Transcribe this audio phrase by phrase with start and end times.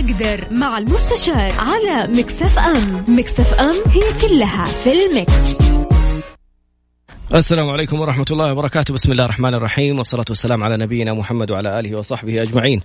[0.00, 3.04] أقدر مع المستشار على Mix FM.
[3.08, 5.62] Mix FM هي كلها في ال mix
[7.34, 8.94] السلام عليكم ورحمة الله وبركاته.
[8.94, 12.82] بسم الله الرحمن الرحيم والصلاة والسلام على نبينا محمد وعلى آله وصحبه أجمعين.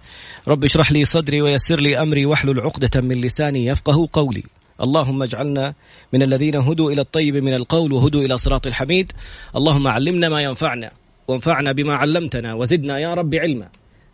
[0.48, 4.44] رب اشرح لي صدري ويسر لي أمري واحلل عقدة من لساني يفقه قولي.
[4.82, 5.74] اللهم اجعلنا
[6.14, 9.12] من الذين هدوا إلى الطيب من القول وهدوا إلى صراط الحميد.
[9.56, 10.92] اللهم علمنا ما ينفعنا
[11.28, 13.68] وانفعنا بما علمتنا وزدنا يا رب علما.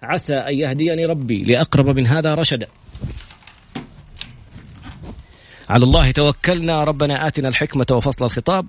[0.03, 2.67] عسى أن يهديني ربي لأقرب من هذا رشدا.
[5.71, 6.83] على الله توكلنا.
[6.83, 8.67] ربنا آتنا الحكمة وفصل الخطاب.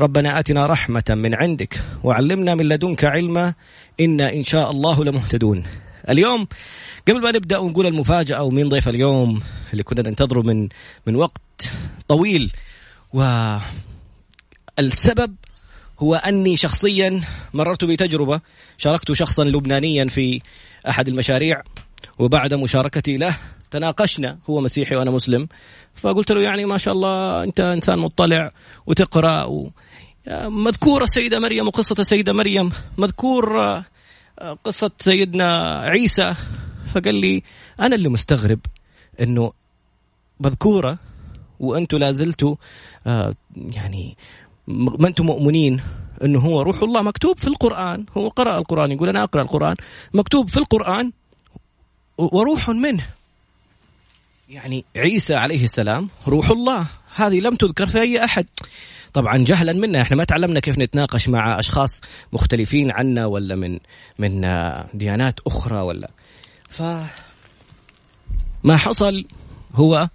[0.00, 3.54] ربنا آتنا رحمة من عندك وعلمنا من لدنك علما.
[4.00, 5.62] إنا إن شاء الله لمهتدون.
[6.08, 6.46] اليوم
[7.08, 10.68] قبل ما نبدأ ونقول المفاجأة ومين ضيف اليوم اللي كنا ننتظره من
[11.06, 11.70] من وقت
[12.08, 12.52] طويل
[14.78, 15.34] والسبب
[15.98, 17.20] هو أني شخصيا
[17.54, 18.40] مررت بتجربة
[18.78, 20.40] شاركت شخصا لبنانيا في
[20.88, 21.62] أحد المشاريع
[22.18, 23.36] وبعد مشاركتي له
[23.74, 25.48] تناقشنا هو مسيحي وأنا مسلم.
[25.94, 28.50] فقلت له يعني ما شاء الله أنت إنسان مطلع
[28.86, 29.70] وتقرأ و...
[30.46, 32.72] مذكوره السيدة مريم وقصة السيدة مريم.
[32.98, 33.82] مذكور
[34.64, 36.34] قصة سيدنا عيسى.
[36.94, 37.42] فقال لي
[37.80, 38.60] أنا اللي مستغرب
[39.20, 39.52] إنه
[40.40, 40.98] مذكورة
[41.60, 42.12] وأنتم لا
[43.06, 44.16] آه يعني
[44.66, 45.82] ما أنتم مؤمنين
[46.24, 48.06] إنه هو روح الله مكتوب في القرآن.
[48.16, 49.76] هو قرأ القرآن يقول أنا أقرأ القرآن.
[50.14, 51.12] مكتوب في القرآن
[52.18, 53.06] وروح منه.
[54.48, 56.86] يعني عيسى عليه السلام روح الله.
[57.16, 58.46] هذه لم تذكر في أي أحد.
[59.12, 60.02] طبعا جهلا منا.
[60.02, 62.00] إحنا ما تعلمنا كيف نتناقش مع أشخاص
[62.32, 63.78] مختلفين عنا ولا من
[64.18, 64.40] من
[64.94, 66.10] ديانات أخرى ولا.
[66.70, 66.82] ف
[68.64, 69.24] ما حصل
[69.74, 70.08] هو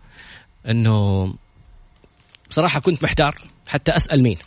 [0.67, 1.33] إنه
[2.49, 3.35] بصراحة كنت محتار
[3.67, 4.37] حتى أسأل مين.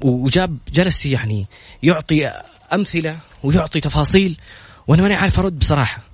[0.00, 1.46] وجاب جلس يعني
[1.82, 2.26] يعطي
[2.72, 4.40] أمثلة ويعطي تفاصيل
[4.86, 6.11] وأنا ماني عارف أرد بصراحة.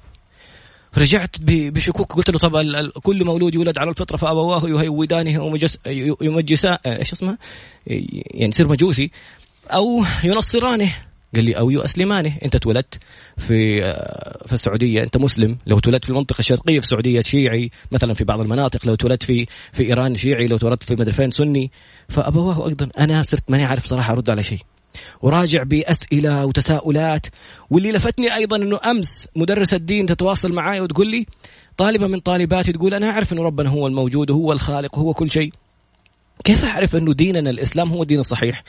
[0.98, 5.58] رجعت بشكوك قلت له طب كل مولود يولد على الفطرة فأبواه يهودانه أو
[6.22, 7.38] يمجسا إيش اسمه؟
[7.86, 9.10] يعني يصير مجوسي
[9.70, 10.94] أو ينصرانه.
[11.34, 12.32] قال لي أو يؤسلمانه.
[12.44, 12.98] أنت تولدت
[13.36, 13.80] في
[14.46, 15.58] في السعودية أنت مسلم.
[15.66, 18.86] لو تولدت في المنطقة الشرقية في السعوديه شيعي مثلا في بعض المناطق.
[18.86, 21.70] لو تولدت في في إيران شيعي لو تولدت في مدري فين سني.
[22.08, 24.60] فأبواه أيضا أنا صرت ماني عارف صراحة أرد على شيء.
[25.22, 27.26] وراجع بأسئلة وتساؤلات.
[27.70, 31.26] واللي لفتني أيضا إنه أمس مدرسه الدين تتواصل معي وتقول لي
[31.76, 35.52] طالبة من طالباتي تقول أنا أعرف إنه ربنا هو الموجود وهو الخالق وهو كل شيء.
[36.44, 38.64] كيف أعرف إنه ديننا الإسلام هو الدين الصحيح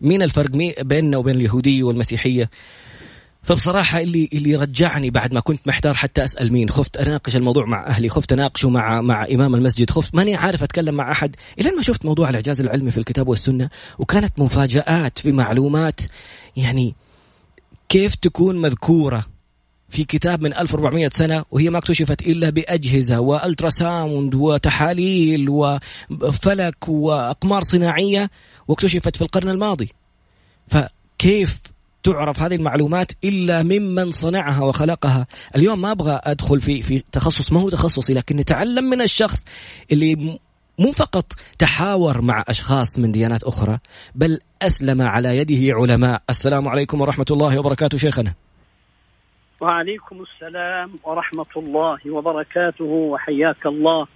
[0.00, 0.50] مين الفرق
[0.80, 2.50] بيننا وبين اليهودية والمسيحية؟
[3.42, 7.86] فبصراحة اللي اللي رجعني بعد ما كنت محتار حتى أسأل مين، خفت أناقش الموضوع مع
[7.86, 11.82] أهلي، خفت أناقشه مع مع إمام المسجد، خفت ماني عارف أتكلم مع أحد، إلى ما
[11.82, 16.00] شفت موضوع الإعجاز العلمي في الكتاب والسنة وكانت مفاجآت في معلومات.
[16.56, 16.94] يعني
[17.88, 19.26] كيف تكون مذكورة
[19.88, 27.62] في كتاب من 1400 سنة وهي ما اكتشفت إلا بأجهزة و ultrasound وتحاليل وفلك وأقمار
[27.62, 28.30] صناعية
[28.68, 29.92] واكتشفت في القرن الماضي.
[30.68, 31.60] فكيف
[32.02, 35.26] تعرف هذه المعلومات إلا ممن صنعها وخلقها،
[35.56, 39.44] اليوم ما أبغى أدخل في في تخصص ما هو تخصصي لكن نتعلم من الشخص
[39.92, 40.38] اللي
[40.78, 43.78] مو فقط تحاور مع أشخاص من ديانات أخرى
[44.14, 48.34] بل أسلم على يده علماء، السلام عليكم ورحمة الله وبركاته شيخنا.
[49.60, 54.06] وعليكم السلام ورحمة الله وبركاته وحياك الله.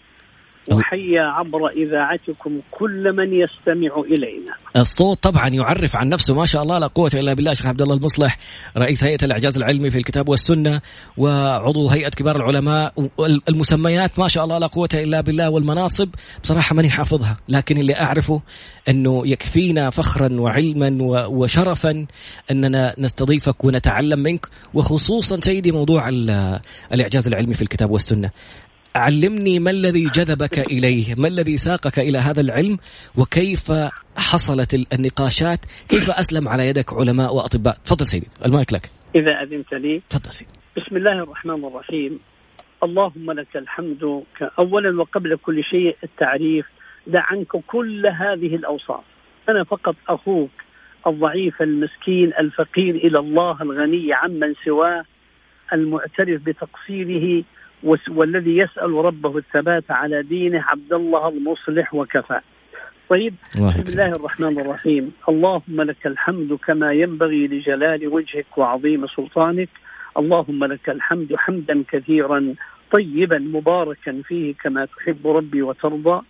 [0.73, 4.55] وحيا عبر إذاعتكم كل من يستمع إلينا.
[4.77, 7.55] الصوت طبعا يعرف عن نفسه ما شاء الله لا قوة إلا بالله.
[7.55, 8.39] شيخ عبد الله المصلح
[8.77, 10.81] رئيس هيئة الإعجاز العلمي في الكتاب والسنة
[11.17, 13.11] وعضو هيئة كبار العلماء
[13.49, 16.09] المسميات ما شاء الله لا قوة إلا بالله والمناصب.
[16.43, 18.43] بصراحة ماني حافظها لكن اللي أعرفه
[18.89, 22.07] إنه يكفينا فخرا وعلما وشرفا
[22.51, 26.09] إننا نستضيفك ونتعلم منك وخصوصا سيدي موضوع
[26.93, 28.31] الإعجاز العلمي في الكتاب والسنة.
[28.97, 32.79] علمني ما الذي جذبك إليه؟ ما الذي ساقك إلى هذا العلم؟
[33.19, 33.73] وكيف
[34.17, 35.59] حصلت النقاشات؟
[35.89, 38.91] كيف أسلم على يدك علماء وأطباء؟ تفضل سيدي المايك لك.
[39.15, 40.03] إذا أذنت لي.
[40.11, 40.51] تفضل سيدي.
[40.77, 42.21] بسم الله الرحمن الرحيم.
[42.83, 44.23] اللهم لك الحمد
[44.59, 46.67] اولا وقبل كل شيء التعريف
[47.07, 49.05] دع عنك كل هذه الأوصاف.
[49.49, 50.51] أنا فقط أخوك
[51.07, 55.05] الضعيف المسكين الفقير إلى الله الغني عمن سواه
[55.73, 57.45] المعترف بتقصيره
[58.09, 62.41] والذي يسأل ربه الثبات على دينه عبد الله المصلح وكفى.
[63.09, 65.13] طيب بسم الله الرحمن الرحيم.
[65.29, 69.69] اللهم لك الحمد كما ينبغي لجلال وجهك وعظيم سلطانك.
[70.19, 72.55] اللهم لك الحمد حمدا كثيرا
[72.93, 76.23] طيبا مباركا فيه كما تحب ربي وترضى.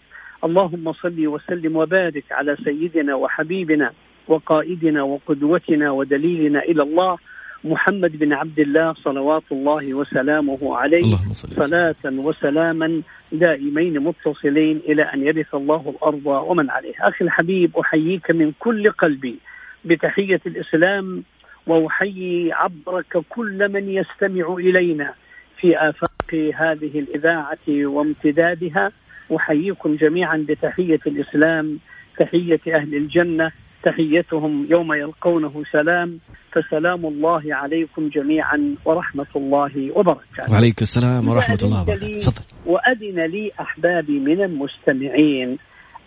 [0.45, 3.93] اللهم صل وسلم وبارك على سيدنا وحبيبنا
[4.29, 7.19] وقائدنا وقدوتنا ودليلنا إلى الله.
[7.65, 15.55] محمد بن عبد الله صلوات الله وسلامه عليه صلاة وسلاما دائمين متصلين إلى أن يرث
[15.55, 17.09] الله الأرض ومن عليها.
[17.09, 19.39] أخي الحبيب أحييك من كل قلبي
[19.85, 21.23] بتحية الإسلام
[21.67, 25.15] وأحيي عبرك كل من يستمع إلينا
[25.59, 28.93] في آفاق هذه الإذاعة وامتدادها.
[29.37, 31.79] أحييكم جميعا بتحية الإسلام
[32.19, 33.53] تحية أهل الجنة
[33.87, 36.19] تحيتهم يوم يلقونه سلام
[36.53, 40.53] فسلام الله عليكم جميعا ورحمة الله وبركاته.
[40.53, 42.43] وعليكم السلام ورحمة الله وبركاته.
[42.67, 45.59] وأذن لي أحبابي من المستمعين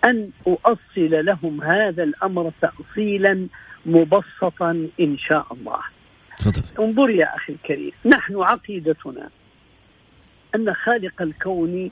[0.08, 3.48] أن أؤصل لهم هذا الأمر تأصيلا
[3.86, 5.82] مبسطا إن شاء الله.
[6.44, 6.64] فضل.
[6.86, 9.30] انظر يا أخي الكريم نحن عقيدتنا
[10.56, 11.92] أن خالق الكون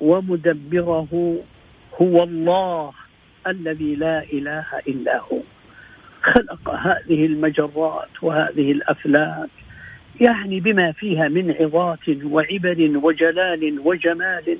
[0.00, 1.08] ومدبره
[2.02, 2.92] هو الله.
[3.46, 5.40] الذي لا إله إلا هو
[6.22, 9.48] خلق هذه المجرات وهذه الأفلاك
[10.20, 14.58] يعني بما فيها من عظات وعبر وجلال وجمال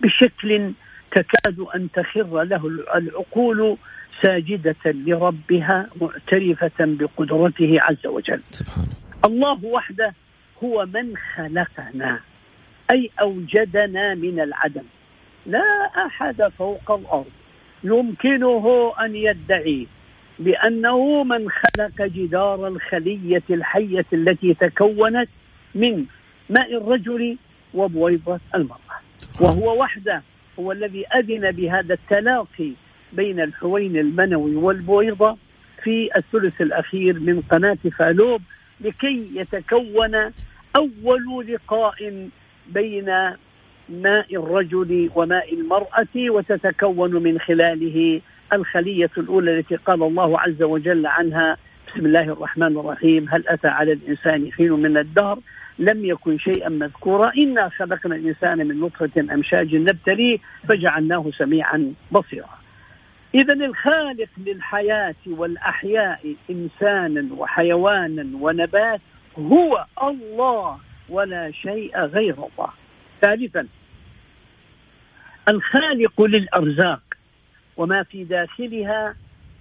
[0.00, 0.72] بشكل
[1.10, 3.76] تكاد أن تخر له العقول
[4.22, 8.40] ساجدة لربها معترفة بقدرته عز وجل.
[8.50, 8.88] سبحانه.
[9.24, 10.14] الله وحده
[10.64, 12.20] هو من خلقنا
[12.94, 14.84] أي أوجدنا من العدم.
[15.46, 17.30] لا أحد فوق الأرض
[17.84, 19.86] يمكنه أن يدعي
[20.38, 25.28] بأنه من خلق جدار الخلية الحية التي تكونت
[25.74, 26.04] من
[26.50, 27.36] ماء الرجل
[27.74, 28.98] وبويضة المرأة.
[29.40, 30.22] وهو وحده
[30.58, 32.72] هو الذي أذن بهذا التلاقي
[33.12, 35.36] بين الحوين المنوي والبويضة
[35.82, 38.42] في الثلث الأخير من قناة فالوب
[38.80, 40.32] لكي يتكون
[40.76, 42.28] أول لقاء
[42.66, 43.10] بين
[43.88, 48.20] ماء الرجل وماء المرأة وتتكون من خلاله
[48.52, 51.56] الخلية الأولى التي قال الله عز وجل عنها.
[51.88, 53.28] بسم الله الرحمن الرحيم.
[53.28, 55.38] هل أتى على الإنسان حين من الدهر؟
[55.78, 57.32] لم يكن شيئا مذكورا.
[57.36, 60.38] إنا خلقنا الإنسان من نطفة أمشاج نبتليه
[60.68, 62.58] فجعلناه سميعا بصيرا.
[63.34, 69.00] إذا الخالق للحياة والأحياء إنسانا وحيوانا ونبات
[69.38, 72.70] هو الله ولا شيء غير الله.
[73.22, 73.66] ثالثا
[75.48, 77.02] الخالق للأرزاق
[77.76, 79.14] وما في داخلها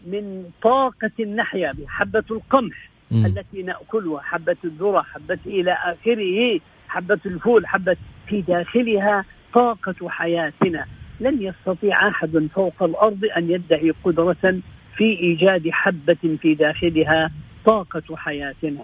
[0.08, 3.26] من طاقة نحيا بها حبة القمح م.
[3.26, 10.86] التي نأكلها حبة الذرة حبة إلى آخره حبة الفول حبة في داخلها طاقة حياتنا
[11.20, 14.60] لن يستطيع أحد فوق الأرض أن يدعي قدرة
[14.98, 17.32] في إيجاد حبة في داخلها
[17.66, 18.84] طاقة حياتنا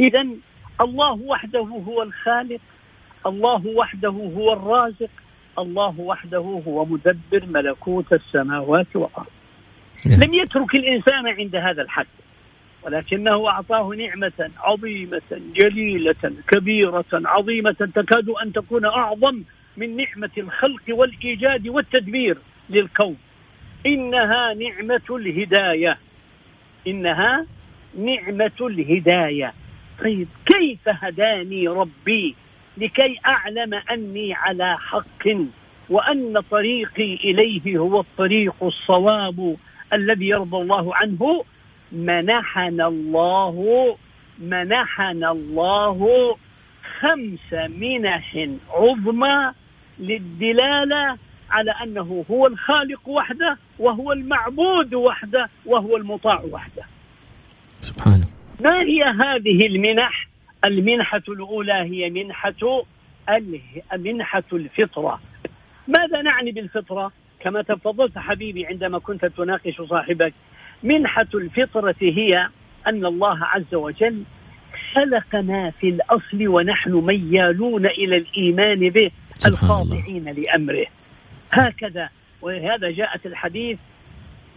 [0.00, 0.26] إذا
[0.80, 2.60] الله وحده هو الخالق
[3.26, 5.10] الله وحده هو الرازق
[5.58, 9.26] الله وحده هو مدبر ملكوت السماوات والأرض.
[10.06, 10.20] نعم.
[10.20, 12.06] لم يترك الإنسان عند هذا الحد
[12.82, 15.22] ولكنه أعطاه نعمة عظيمة
[15.56, 19.42] جليلة كبيرة عظيمة تكاد أن تكون أعظم
[19.76, 22.38] من نعمة الخلق والإيجاد والتدبير
[22.70, 23.16] للكون.
[23.86, 25.98] إنها نعمة الهداية.
[26.86, 27.46] إنها
[27.98, 29.52] نعمة الهداية.
[30.04, 32.34] طيب كيف هداني ربي؟
[32.76, 35.28] لكي أعلم أني على حق
[35.90, 39.56] وأن طريقي إليه هو الطريق الصواب
[39.92, 41.44] الذي يرضى الله عنه
[41.92, 43.96] منحنا الله
[44.38, 46.36] منحنا الله
[47.00, 49.52] خمس منح عظمى
[49.98, 51.18] للدلالة
[51.50, 56.82] على أنه هو الخالق وحده وهو المعبود وحده وهو المطاع وحده.
[57.80, 58.26] سبحانه.
[58.60, 60.28] ما هي هذه المنح؟
[60.64, 62.84] المنحة الأولى هي منحة
[63.96, 65.20] منحة الفطرة.
[65.88, 70.34] ماذا نعني بالفطرة؟ كما تفضلت حبيبي عندما كنت تناقش صاحبك
[70.82, 72.48] منحة الفطرة هي
[72.86, 74.22] أن الله عز وجل
[74.94, 79.10] خلقنا في الأصل ونحن ميالون إلى الإيمان به
[79.46, 80.86] الخاضعين لأمره.
[81.52, 82.08] هكذا
[82.42, 83.78] ولهذا جاءت الحديث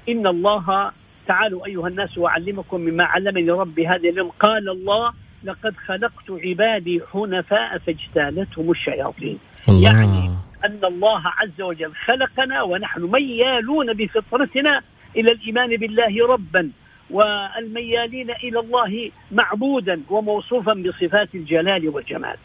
[0.09, 0.91] إن الله
[1.27, 4.29] تعالوا أيها الناس وأعلمكم مما علمني ربي هذا اليوم.
[4.29, 5.13] قال الله
[5.47, 9.39] لقد خلقت عبادي حنفاء فاجتالتهم الشياطين.
[9.69, 9.91] الله.
[9.91, 10.29] يعني
[10.65, 14.81] أن الله عز وجل خلقنا ونحن ميالون بفطرتنا
[15.15, 16.71] إلى الإيمان بالله ربا
[17.09, 22.37] والميالين إلى الله معبودا وموصوفا بصفات الجلال والجمال.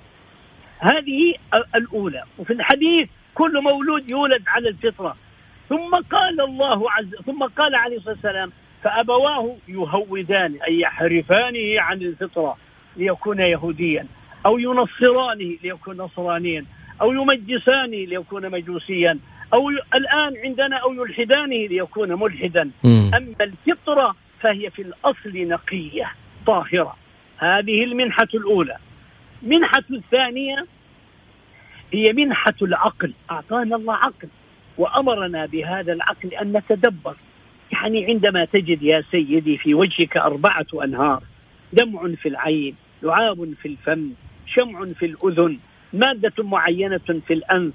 [0.78, 1.34] هذه
[1.74, 2.22] الأولى.
[2.38, 5.16] وفي الحديث كل مولود يولد على الفطرة.
[5.68, 12.56] ثم قال الله عز ثم قال عليه الصلاة والسلام فأبواه يهودان أي يحرفانه عن الفطرة.
[12.96, 14.06] ليكون يهوديا
[14.46, 16.64] أو ينصرانه ليكون نصرانيا
[17.00, 19.18] أو يمجسانه ليكون مجوسيا
[19.54, 22.70] أو الآن عندنا أو يلحدانه ليكون ملحدا.
[22.84, 23.10] م.
[23.14, 26.12] أما الفطرة فهي في الأصل نقية
[26.46, 26.96] طاهرة.
[27.38, 28.76] هذه المنحة الأولى.
[29.42, 30.66] منحة الثانية
[31.92, 33.12] هي منحة العقل.
[33.30, 34.28] أعطانا الله عقل
[34.78, 37.16] وأمرنا بهذا العقل أن نتدبر.
[37.72, 41.22] يعني عندما تجد يا سيدي في وجهك أربعة أنهار
[41.72, 44.10] دمع في العين لعاب في الفم
[44.46, 45.58] شمع في الأذن
[45.92, 47.74] مادة معينة في الأنف.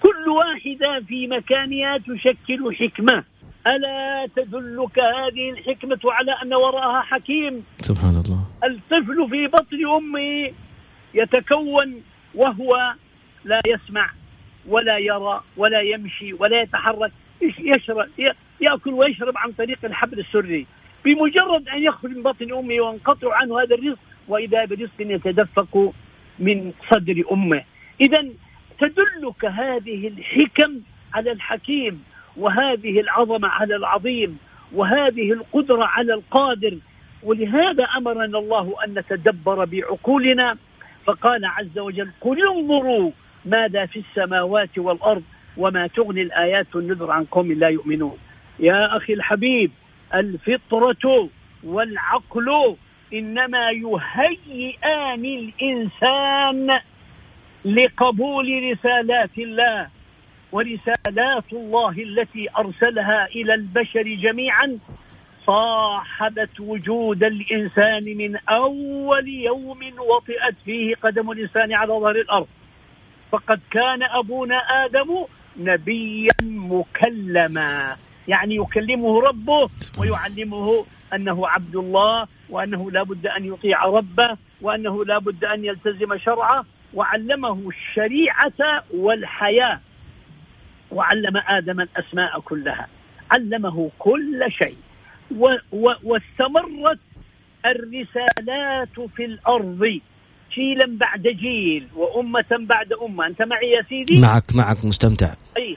[0.00, 3.24] كل واحدة في مكانها تشكل حكمة.
[3.66, 10.52] ألا تدلك هذه الحكمة على أن وراءها حكيم؟ سبحان الله الطفل في بطن أمه
[11.14, 12.02] يتكون
[12.34, 12.94] وهو
[13.44, 14.10] لا يسمع
[14.68, 17.12] ولا يرى ولا يمشي ولا يتحرك
[17.58, 18.08] يشرب؟
[18.60, 20.66] يأكل ويشرب عن طريق الحبل السري.
[21.08, 23.98] بمجرد أن يخرج من بطن امه وينقطع عنه هذا الرزق
[24.28, 25.92] وإذا برزق يتدفق
[26.38, 27.64] من صدر أمه.
[28.00, 28.28] اذا
[28.78, 30.80] تدلك هذه الحكم
[31.14, 32.04] على الحكيم
[32.36, 34.38] وهذه العظمة على العظيم
[34.72, 36.78] وهذه القدرة على القادر.
[37.22, 40.56] ولهذا أمرنا الله أن نتدبر بعقولنا.
[41.04, 43.10] فقال عز وجل قل انظروا
[43.44, 45.22] ماذا في السماوات والأرض
[45.56, 48.18] وما تغني الآيات النذر عن قوم لا يؤمنون.
[48.60, 49.70] يا أخي الحبيب
[50.14, 51.28] الفطرة
[51.64, 52.76] والعقل
[53.12, 56.80] إنما يهيئان الإنسان
[57.64, 59.88] لقبول رسالات الله
[60.52, 64.78] ورسالات الله التي أرسلها إلى البشر جميعا.
[65.46, 72.46] صاحبت وجود الإنسان من أول يوم وطئت فيه قدم الإنسان على ظهر الأرض.
[73.32, 75.24] فقد كان أبونا آدم
[75.56, 77.96] نبيا مكلما.
[78.28, 79.68] يعني يكلمه ربه
[79.98, 86.18] ويعلمه أنه عبد الله وأنه لا بد أن يطيع ربه وأنه لا بد أن يلتزم
[86.18, 89.80] شرعه وعلمه الشريعة والحياة
[90.90, 92.88] وعلم آدم الأسماء كلها.
[93.30, 94.76] علمه كل شيء.
[96.02, 96.98] واستمرت
[97.66, 100.00] الرسالات في الأرض.
[100.54, 103.26] جيلا بعد جيل وأمة بعد أمة.
[103.26, 105.34] أنت معي يا سيدي؟ معك معك مستمتع.
[105.56, 105.76] أي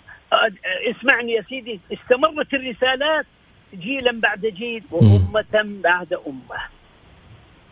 [0.92, 3.26] اسمعني يا سيدي استمرت الرسالات
[3.74, 6.62] جيلا بعد جيل وأمة بعد أمة.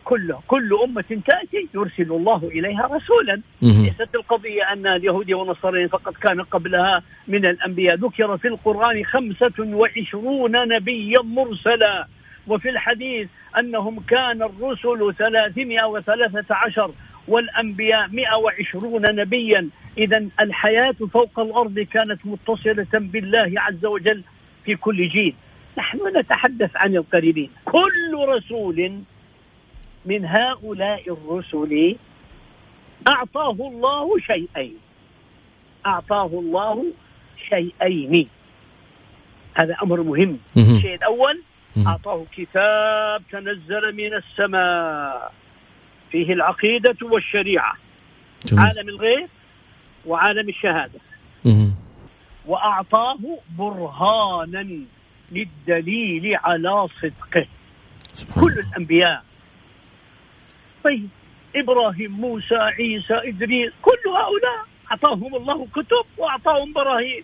[0.03, 3.41] كله كل أمة تأتي يرسل الله إليها رسولا.
[3.61, 7.95] ليست القضية أن اليهود والنصارى فقط كان قبلها من الأنبياء.
[7.95, 12.07] ذكر في القرآن خمسة وعشرون نبيا مرسلا.
[12.47, 13.27] وفي الحديث
[13.59, 16.91] أنهم كان الرسل ثلاثمائة وثلاثة عشر
[17.29, 19.69] والأنبياء مئة وعشرون نبيا.
[19.97, 24.23] إذا الحياة فوق الأرض كانت متصلة بالله عز وجل
[24.65, 25.35] في كل جيل.
[25.77, 27.49] نحن نتحدث عن القريبين.
[27.65, 29.01] كل رسول
[30.05, 31.95] من هؤلاء الرسل
[33.07, 34.77] أعطاه الله شيئين.
[35.85, 36.85] أعطاه الله
[37.49, 38.27] شيئين.
[39.55, 40.37] هذا أمر مهم.
[40.57, 41.41] الشيء الأول
[41.87, 45.33] أعطاه كتاب تنزل من السماء.
[46.11, 47.73] فيه العقيدة والشريعة.
[48.45, 48.65] جميل.
[48.65, 49.29] عالم الغيب
[50.05, 50.99] وعالم الشهادة.
[52.45, 53.17] وأعطاه
[53.57, 54.67] برهانا
[55.31, 57.45] للدليل على صدقه.
[58.35, 59.23] كل الأنبياء.
[60.83, 61.09] طيب
[61.55, 67.23] إبراهيم موسى عيسى إدريس كل هؤلاء أعطاهم الله كتب وأعطاهم براهين.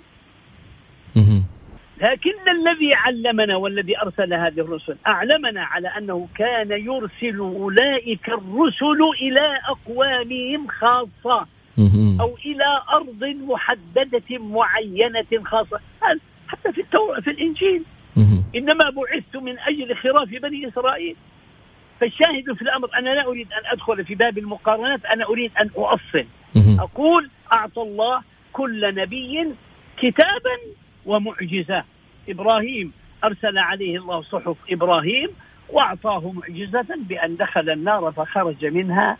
[2.01, 9.59] لكن الذي علمنا والذي أرسل هذه الرسل أعلمنا على أنه كان يرسل أولئك الرسل إلى
[9.67, 11.47] أقوامهم خاصة
[12.21, 15.79] أو إلى أرض محددة معينة خاصة.
[16.47, 17.21] حتى في التو...
[17.21, 17.83] في الإنجيل.
[18.55, 21.15] إنما بعثت من أجل خراف بني إسرائيل.
[21.99, 26.25] فالشاهد في الأمر أنا لا أريد أن أدخل في باب المقارنات أنا أريد أن أؤصل.
[26.79, 28.21] أقول أعطى الله
[28.53, 29.53] كل نبي
[29.97, 30.57] كتابا
[31.05, 31.83] ومعجزة.
[32.29, 32.93] إبراهيم
[33.23, 35.29] أرسل عليه الله صحف إبراهيم
[35.69, 39.17] وأعطاه معجزة بأن دخل النار فخرج منها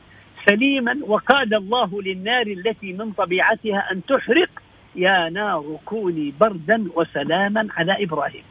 [0.50, 4.50] سليما وقال الله للنار التي من طبيعتها أن تحرق
[4.96, 8.44] يا نار كوني بردا وسلاما على إبراهيم.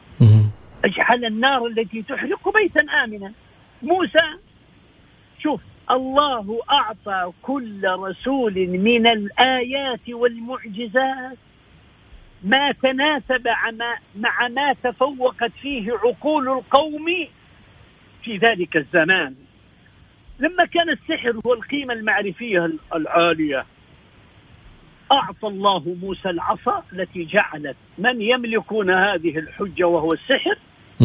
[0.85, 3.33] أجعل النار التي تحرق بيتا آمنا.
[3.83, 4.27] موسى
[5.43, 5.61] شوف
[5.91, 11.39] الله أعطى كل رسول من الآيات والمعجزات.
[12.45, 13.49] ما تناسب
[14.17, 17.07] مع ما تفوقت فيه عقول القوم
[18.23, 19.35] في ذلك الزمان.
[20.39, 23.65] لما كان السحر هو القيمة المعرفية العالية
[25.13, 30.59] أعطى الله موسى العصا التي جعلت من يملكون هذه الحجة وهو السحر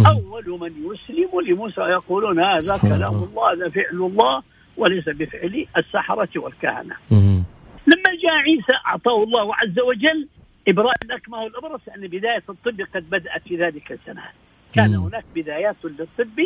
[0.07, 3.53] أول من يسلم لموسى يقولون هذا كلام الله.
[3.53, 4.43] هذا فعل الله
[4.77, 6.95] وليس بفعل السحرة والكهنة.
[7.87, 10.27] لما جاء عيسى أعطاه الله عز وجل
[10.69, 14.33] إبراء الأكمه والأبرص لأن بداية الطب قد بدأت في ذلك الزمان
[14.75, 15.03] كان مم.
[15.03, 16.39] هناك بدايات للطب.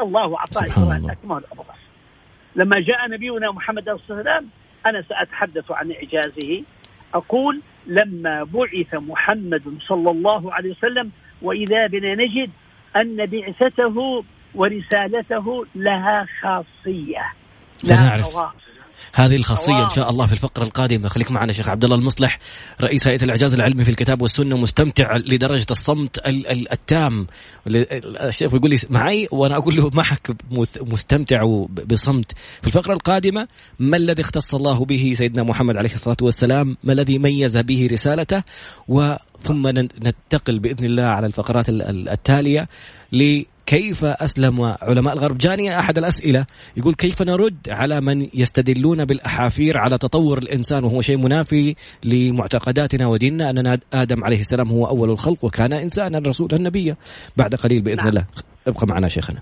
[0.00, 1.78] الله أعطاه إبراء الأكمه والأبرص
[2.56, 4.48] لما جاء نبينا محمد صلى الله عليه وسلم
[4.86, 6.62] أنا سأتحدث عن إعجازه.
[7.14, 11.10] أقول لما بعث محمد صلى الله عليه وسلم
[11.42, 12.50] وإذا بنا نجد
[12.96, 17.32] أن بعثته ورسالته لها خاصية
[17.84, 18.52] لها خواص.
[19.12, 21.08] هذه الخاصية إن شاء الله في الفقرة القادمة.
[21.08, 22.38] خليك معنا شيخ عبد الله المصلح
[22.80, 26.20] رئيس هيئة الإعجاز العلمي في الكتاب والسنة مستمتع لدرجة الصمت
[26.72, 27.26] التام.
[27.66, 30.30] الشيخ يقول لي معي وأنا أقول له معك
[30.80, 32.32] مستمتع بصمت.
[32.60, 37.18] في الفقرة القادمة ما الذي اختص الله به سيدنا محمد عليه الصلاة والسلام؟ ما الذي
[37.18, 38.42] ميز به رسالته؟
[38.88, 42.66] وثم ننتقل بإذن الله على الفقرات التالية
[43.68, 46.46] كيف أسلم علماء الغرب؟ جاني أحد الأسئلة
[46.76, 53.50] يقول كيف نرد على من يستدلون بالأحافير على تطور الإنسان وهو شيء منافي لمعتقداتنا وديننا؟
[53.50, 56.96] أن آدم عليه السلام هو أول الخلق وكان إنسانا رسولا نبيا
[57.36, 58.08] بعد قليل بإذن نعم.
[58.08, 58.24] الله.
[58.66, 59.40] ابقى معنا شيخنا.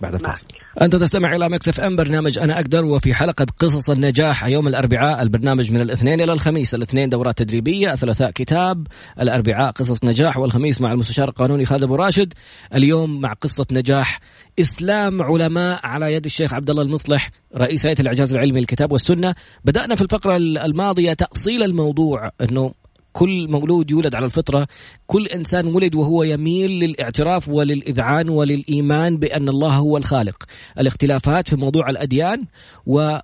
[0.00, 0.46] بعد الفاصل
[0.82, 5.72] أنت تستمع إلى Mix FM برنامج أنا أقدر وفي حلقة قصص النجاح يوم الأربعاء البرنامج
[5.72, 6.74] من الاثنين إلى الخميس.
[6.74, 8.86] الاثنين دورات تدريبية الثلاثاء كتاب
[9.20, 12.32] الأربعاء قصص نجاح والخميس مع المستشار القانوني خالد أبو راشد.
[12.74, 14.20] اليوم مع قصة نجاح
[14.60, 19.34] إسلام علماء على يد الشيخ عبد الله المصلح رئيس هيئة الإعجاز العلمي للكتاب والسنة.
[19.64, 22.72] بدأنا في الفقرة الماضية تأصيل الموضوع أنه
[23.16, 24.66] كل مولود يولد على الفطرة
[25.06, 30.44] كل إنسان ولد وهو يميل للاعتراف وللإذعان وللإيمان بأن الله هو الخالق.
[30.78, 32.44] الاختلافات في موضوع الأديان
[32.86, 33.18] و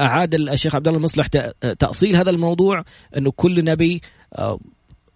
[0.00, 1.26] أعاد الشيخ عبد الله المصلح
[1.78, 2.84] تأصيل هذا الموضوع
[3.16, 4.02] أنه كل نبي
[4.34, 4.58] آه،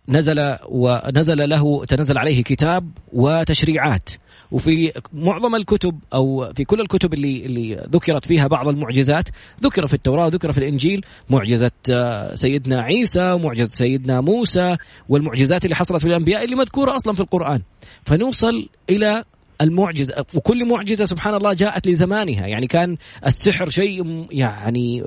[0.09, 4.09] نزل ونزل له تنزل عليه كتاب وتشريعات.
[4.51, 9.29] وفي معظم الكتب أو في كل الكتب اللي اللي ذكرت فيها بعض المعجزات
[9.63, 14.77] ذكر في التوراة وذكر في الإنجيل معجزة آه، سيدنا عيسى ومعجزه سيدنا موسى
[15.09, 17.61] والمعجزات اللي حصلت في الأنبياء اللي مذكورة أصلا في القرآن.
[18.05, 19.25] فنوصل إلى
[19.61, 22.47] المعجزة وكل معجزة سبحان الله جاءت لزمانها.
[22.47, 22.97] يعني كان
[23.27, 25.05] السحر شيء يعني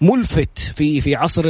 [0.00, 1.44] ملفت في في عصر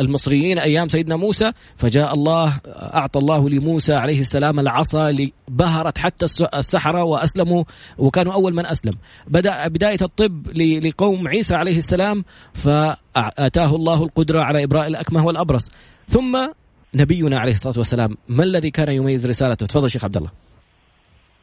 [0.00, 5.16] المصريين أيام سيدنا موسى فجاء الله أعطى الله لموسى عليه السلام العصا
[5.48, 7.64] بهرت حتى السحرة وأسلموا
[7.98, 8.94] وكانوا أول من أسلم.
[9.26, 10.48] بدأ بداية الطب
[10.84, 12.24] لقوم عيسى عليه السلام
[12.54, 15.70] فأتاه الله القدرة على إبراء الأكمه والأبرص.
[16.08, 16.48] ثم
[16.94, 20.30] نبينا عليه الصلاة والسلام ما الذي كان يميز رسالته؟ تفضل شيخ عبد الله.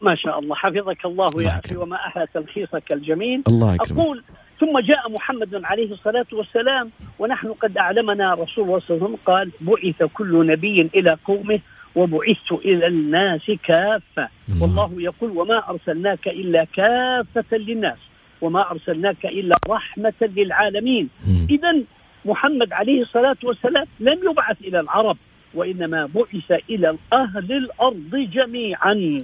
[0.02, 3.44] ما شاء الله حفظك الله يا أخي وما أحلى تلخيصك الجميل.
[3.48, 4.00] الله يكرمك.
[4.00, 4.24] أقول
[4.62, 9.18] ثم جاء محمد عليه الصلاة والسلام ونحن قد أعلمنا رسول الله صلى الله عليه وسلم
[9.26, 11.60] قال بعث كل نبي إلى قومه
[11.96, 14.30] وبعثت إلى الناس كافة.
[14.62, 17.98] والله يقول وما أرسلناك إلا كافة للناس
[18.42, 21.10] وما أرسلناك إلا رحمة للعالمين.
[21.50, 21.84] إذا
[22.26, 25.18] محمد عليه الصلاة والسلام لم يبعث إلى العرب
[25.54, 29.22] وإنما بعث إلى أهل الأرض جميعا.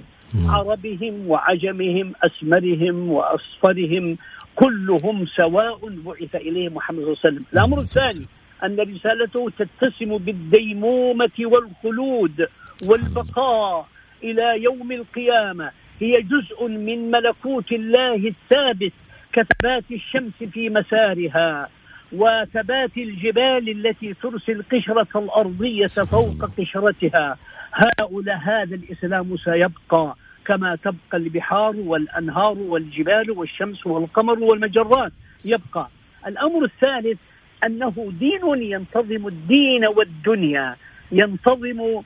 [0.48, 4.18] عربهم وعجمهم أسمرهم وأصفرهم
[4.58, 7.44] كلهم سواء بعث إليه محمد صلى الله عليه وسلم.
[7.52, 8.26] الأمر الثاني
[8.64, 12.46] أن رسالته تتسم بالديمومة والخلود
[12.88, 13.86] والبقاء
[14.22, 15.70] إلى يوم القيامة.
[16.00, 18.92] هي جزء من ملكوت الله الثابت
[19.32, 21.68] كثبات الشمس في مسارها
[22.12, 27.36] وثبات الجبال التي ترسل قشرة الأرضية فوق قشرتها.
[27.72, 30.16] هؤلاء هذا الإسلام سيبقى.
[30.48, 35.12] كما تبقى البحار والأنهار والجبال والشمس والقمر والمجرات.
[35.44, 35.88] يبقى
[36.26, 37.18] الأمر الثالث
[37.64, 40.76] أنه دين ينتظم الدين والدنيا
[41.12, 42.02] ينتظم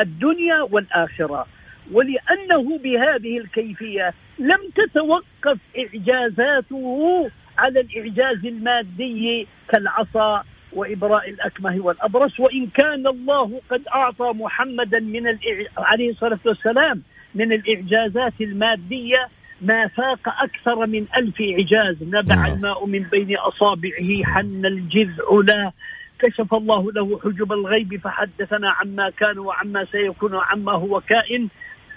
[0.00, 1.46] الدنيا والآخرة.
[1.92, 12.40] ولأنه بهذه الكيفية لم تتوقف إعجازاته على الإعجاز المادي كالعصا وإبراء الأكمه والأبرص.
[12.40, 15.38] وإن كان الله قد أعطى محمدا من
[15.78, 17.02] عليه الصلاة والسلام
[17.34, 19.28] من الإعجازات المادية
[19.60, 21.96] ما فاق أكثر من ألف إعجاز.
[22.02, 22.52] نبع نعم.
[22.52, 25.72] الماء من بين أصابعه حن الجذع لا
[26.18, 31.48] كشف الله له حجب الغيب فحدثنا عما كان وعما سيكون وعما هو كائن.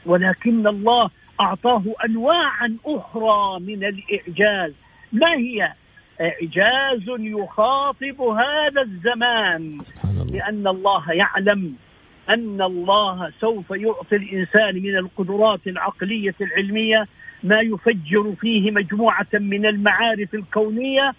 [0.05, 1.09] ولكن الله
[1.41, 4.73] أعطاه أنواعا أخرى من الإعجاز.
[5.11, 5.73] ما هي؟
[6.21, 9.79] إعجاز يخاطب هذا الزمان.
[10.31, 11.75] لأن الله يعلم.
[12.29, 17.07] أن الله سوف يعطي الإنسان من القدرات العقلية العلمية
[17.43, 21.13] ما يفجر فيه مجموعة من المعارف الكونية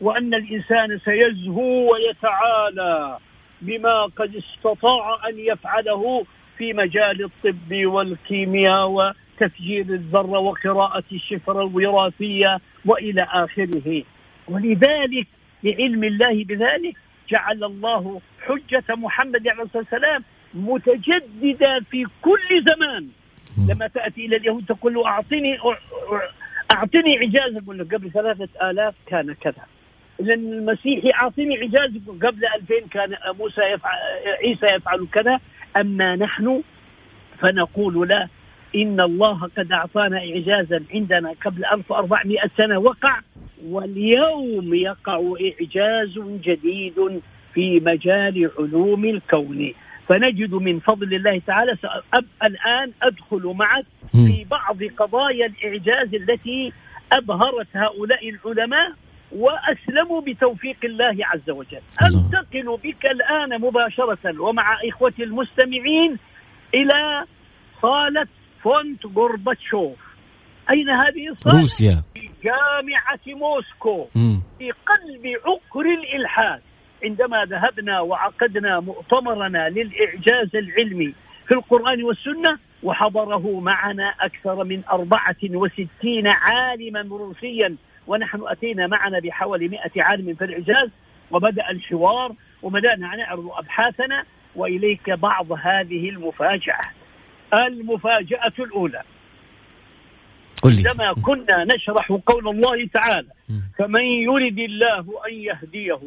[0.00, 3.18] وأن الإنسان سيزهو ويتعالى
[3.62, 6.24] بما قد استطاع أن يفعله
[6.58, 14.02] في مجال الطب والكيمياء وتفجير الذرة وقراءة الشفرة الوراثية وإلى آخره.
[14.48, 15.26] ولذلك
[15.64, 16.96] لعلم الله بذلك
[17.28, 23.08] جعل الله حجة محمد عليه الصلاة والسلام متجددة في كل زمان.
[23.68, 25.58] لما تأتي إلى اليهود تقول له أعطني
[26.76, 29.66] أعطني إعجاز أقول له قبل ثلاثة آلاف كان كذا.
[30.18, 31.90] لأن المسيحي أعطني إعجاز
[32.22, 33.98] قبل 2000 كان موسى يفعل
[34.44, 35.40] عيسى يفعل كذا.
[35.76, 36.62] أما نحن
[37.38, 38.28] فنقول لا
[38.76, 42.78] إن الله قد أعطانا إعجازا عندنا قبل 1400 سنة.
[42.78, 43.20] وقع
[43.64, 47.20] واليوم يقع إعجاز جديد
[47.54, 49.72] في مجال علوم الكون.
[50.12, 51.72] فنجد من فضل الله تعالى
[52.42, 56.72] الآن أدخل معك في بعض قضايا الإعجاز التي
[57.12, 58.92] أبهرت هؤلاء العلماء
[59.32, 61.80] وأسلموا بتوفيق الله عز وجل.
[62.02, 66.18] أنتقل بك الآن مباشرة ومع إخوتي المستمعين
[66.74, 67.24] إلى
[67.82, 68.26] صالة
[68.62, 69.98] فونت غورباتشوف.
[70.70, 72.02] أين هذه الصالة؟ روسيا.
[72.14, 74.08] في جامعة موسكو.
[74.14, 74.42] مم.
[74.58, 76.62] في قلب عقر الإلحاد.
[77.04, 81.14] عندما ذهبنا وعقدنا مؤتمرنا للإعجاز العلمي
[81.46, 89.68] في القرآن والسنة وحضره معنا أكثر من أربعة وستين عالما روسيا ونحن أتينا معنا بحوالي
[89.68, 90.90] مئة عالم في الإعجاز
[91.30, 94.24] وبدأ الحوار وبدأنا نعرض أبحاثنا
[94.56, 96.80] وإليك بعض هذه المفاجأة.
[97.54, 99.02] المفاجأة الأولى.
[100.64, 103.28] عندما كنا نشرح قول الله تعالى
[103.78, 106.00] فمن يرد الله أن يهديه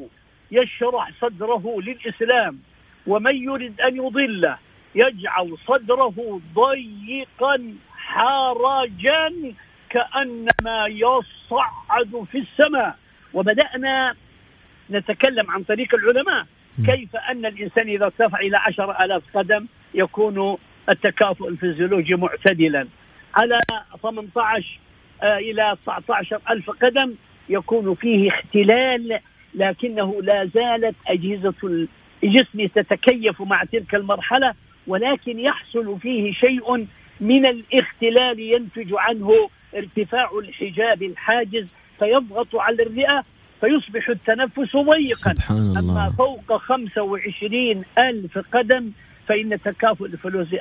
[0.52, 2.60] يشرح صدره للإسلام
[3.08, 4.58] ومن يرد أن يضله
[4.96, 9.34] يجعل صدره ضيقا حرجا
[9.90, 12.96] كأنما يصعد في السماء.
[13.34, 14.16] وبدأنا
[14.92, 16.46] نتكلم عن طريق العلماء
[16.86, 20.58] كيف أن الإنسان إذا ارتفع إلى عشر ألاف قدم يكون
[20.90, 22.88] التكافؤ الفيزيولوجي معتدلا.
[23.36, 23.60] على
[24.02, 24.80] 18
[25.24, 27.16] آه، إلى 19 ألف قدم
[27.50, 29.20] يكون فيه اختلال
[29.56, 31.88] لكنه لا زالت أجهزة
[32.24, 34.54] الجسم تتكيف مع تلك المرحلة
[34.88, 36.88] ولكن يحصل فيه شيء
[37.22, 41.68] من الاختلال ينتج عنه ارتفاع الحجاب الحاجز
[42.00, 43.24] فيضغط على الرئة
[43.62, 45.80] فيصبح التنفس ضيقا سبحان الله.
[45.80, 48.92] أما فوق 25 ألف قدم
[49.28, 50.06] فإن التكافؤ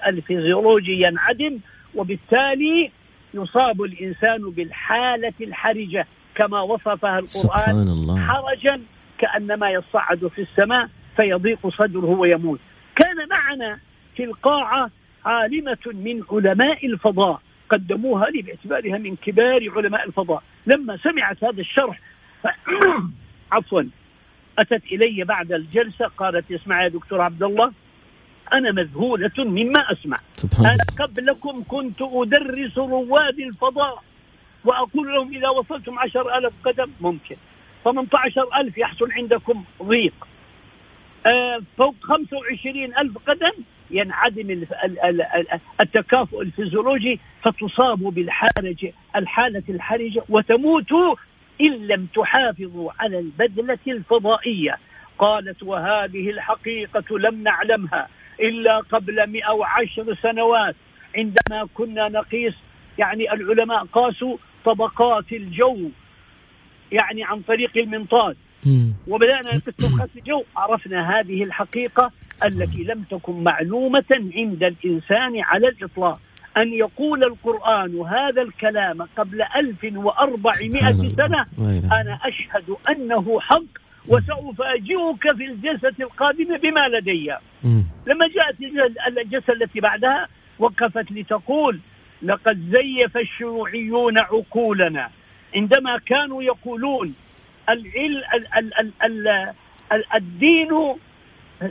[0.06, 1.58] الفيزيولوجي ينعدم
[1.94, 2.90] وبالتالي
[3.34, 8.26] يصاب الإنسان بالحالة الحرجة كما وصفها القرآن سبحان الله.
[8.26, 8.80] حرجا
[9.18, 12.60] كأنما يصعد في السماء فيضيق صدره ويموت.
[12.96, 13.78] كان معنا
[14.16, 14.90] في القاعة
[15.24, 20.42] عالمة من علماء الفضاء قدموها لي باعتبارها من كبار علماء الفضاء.
[20.66, 22.00] لما سمعت هذا الشرح
[23.52, 23.82] عفوا
[24.58, 27.72] أتت إلي بعد الجلسة قالت اسمع يا دكتور عبد الله
[28.52, 30.18] أنا مذهولة مما أسمع.
[30.36, 34.02] سبحان أنا قبلكم كنت أدرس رواد الفضاء.
[34.64, 37.36] وأقول لهم إذا وصلتم عشر ألف قدم ممكن.
[37.84, 40.28] 18 ألف يحصل عندكم ضيق.
[41.26, 43.52] آه، فوق 25 ألف قدم
[43.90, 44.64] ينعدم
[45.80, 50.92] التكافؤ الفيزيولوجي فتصاب بالحرج الحالة الحرجة وتموت
[51.60, 54.78] إن لم تحافظوا على البذلة الفضائية.
[55.18, 58.08] قالت وهذه الحقيقة لم نعلمها
[58.40, 60.76] إلا قبل 110 سنوات.
[61.16, 62.54] عندما كنا نقيس
[62.98, 65.90] يعني العلماء قاسوا طبقات الجو
[66.92, 68.36] يعني عن طريق المنطاد.
[69.08, 72.10] وبدأنا نقيس الجو عرفنا هذه الحقيقة
[72.46, 74.04] التي لم تكن معلومة
[74.36, 76.20] عند الإنسان على الإطلاق.
[76.56, 81.46] أن يقول القرآن هذا الكلام قبل 1400 سنة
[82.00, 83.62] أنا أشهد أنه حق
[84.08, 87.32] وسأفاجئك في الجلسة القادمة بما لدي.
[88.06, 88.56] لما جاءت
[89.18, 91.80] الجلسة التي بعدها وقفت لتقول
[92.22, 95.10] لقد زيف الشيوعيون عقولنا
[95.54, 97.14] عندما كانوا يقولون
[97.68, 98.22] العل
[100.14, 100.68] الدين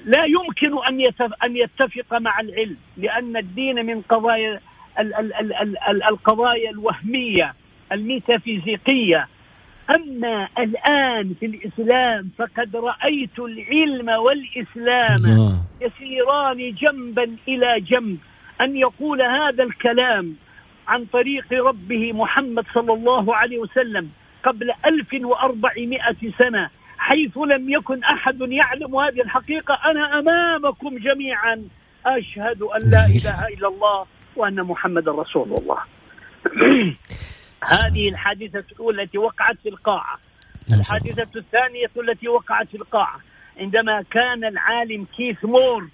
[0.06, 1.12] لا يمكن ان
[1.44, 4.60] ان يتفق مع العلم لأن الدين من قضايا
[6.10, 7.54] القضايا الوهميه
[7.92, 9.28] الميتافيزيقيه
[9.96, 15.24] أما الآن في الإسلام فقد رأيت العلم والإسلام
[15.82, 18.18] يسيران جنبا إلى جنب
[18.62, 20.36] أن يقول هذا الكلام
[20.88, 24.10] عن طريق ربه محمد صلى الله عليه وسلم
[24.44, 26.00] قبل 1400
[26.38, 29.80] سنة حيث لم يكن أحد يعلم هذه الحقيقة.
[29.86, 31.63] أنا أمامكم جميعا.
[32.06, 35.78] أشهد أن لا إله إلا الله وأن محمد رسول الله.
[37.74, 40.20] هذه الحادثة الأولى التي وقعت في القاعة.
[40.74, 43.20] الحادثة الثانية التي وقعت في القاعة.
[43.58, 45.88] عندما كان العالم كيث مور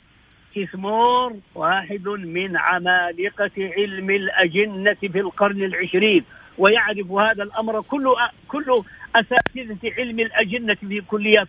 [0.53, 6.23] كيث مور واحد من عمالقة علم الأجنة في القرن العشرين
[6.57, 8.15] ويعرف هذا الأمر كل
[8.47, 8.83] كل
[9.15, 11.47] أساتذة علم الأجنة في كليات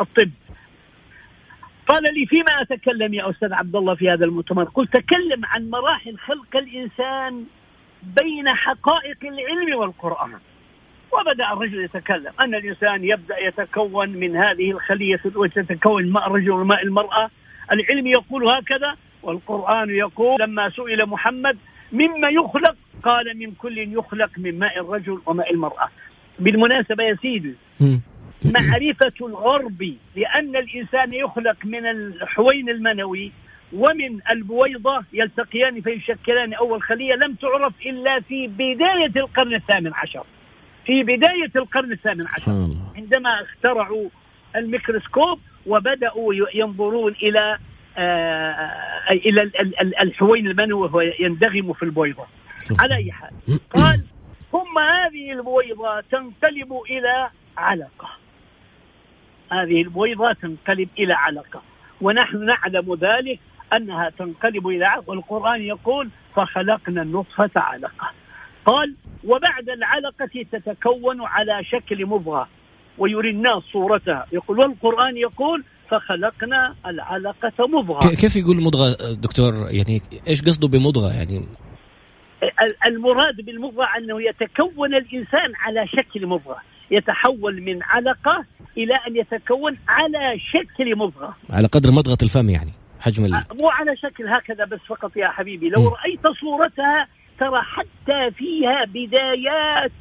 [0.00, 0.30] الطب.
[1.86, 6.18] قال لي فيما أتكلم يا أستاذ عبد الله في هذا المؤتمر؟ قلت تكلم عن مراحل
[6.18, 7.44] خلق الإنسان
[8.02, 10.38] بين حقائق العلم والقرآن.
[11.12, 12.32] وبدأ الرجل يتكلم.
[12.40, 17.30] أن الإنسان يبدأ يتكون من هذه الخلية وتتكون ماء الرجل وماء المرأة
[17.72, 21.58] العلم يقول هكذا والقرآن يقول لما سئل محمد
[21.92, 25.88] مما يخلق؟ قال من كل يخلق من ماء الرجل وماء المرأة.
[26.38, 27.54] بالمناسبة يا سيدي
[28.44, 33.32] معرفة الغرب لأن الإنسان يخلق من الحوين المنوي
[33.72, 36.54] ومن البويضة يلتقيان فيشكلان.
[36.54, 40.24] أول خلية لم تعرف إلا في بداية القرن الثامن عشر.
[40.86, 42.50] في بداية القرن الثامن عشر.
[42.96, 44.08] عندما اخترعوا
[44.56, 47.58] الميكروسكوب وبدأوا ينظرون إلى
[47.98, 49.50] آه إلى
[50.02, 52.26] الحوين المنوي وهو يندغم في البويضة.
[52.80, 53.30] على أي حال.
[53.70, 54.04] قال
[54.52, 58.08] ثم هذه البويضة تنقلب إلى علقة.
[59.52, 61.62] هذه البويضة تنقلب إلى علقة.
[62.00, 63.40] ونحن نعلم ذلك
[63.72, 65.10] أنها تنقلب إلى علقة.
[65.10, 68.10] والقرآن يقول فخلقنا النطفة علقة.
[68.64, 72.48] قال وبعد العلقة تتكون على شكل مضغة.
[72.98, 74.26] ويري الناس صورتها.
[74.32, 77.98] يقول والقرآن يقول فخلقنا العلقة مضغة.
[77.98, 81.46] كيف يقول مضغة دكتور؟ يعني إيش قصده بمضغة؟ يعني
[82.88, 86.56] المراد بالمضغة أنه يتكون الإنسان على شكل مضغة.
[86.90, 88.44] يتحول من علقة
[88.76, 91.36] إلى أن يتكون على شكل مضغة.
[91.50, 93.44] على قدر مضغة الفم يعني حجم ال...
[93.54, 95.68] مو على شكل هكذا بس فقط يا حبيبي.
[95.68, 95.88] لو م.
[95.88, 97.06] رأيت صورتها
[97.38, 99.92] ترى حتى فيها بدايات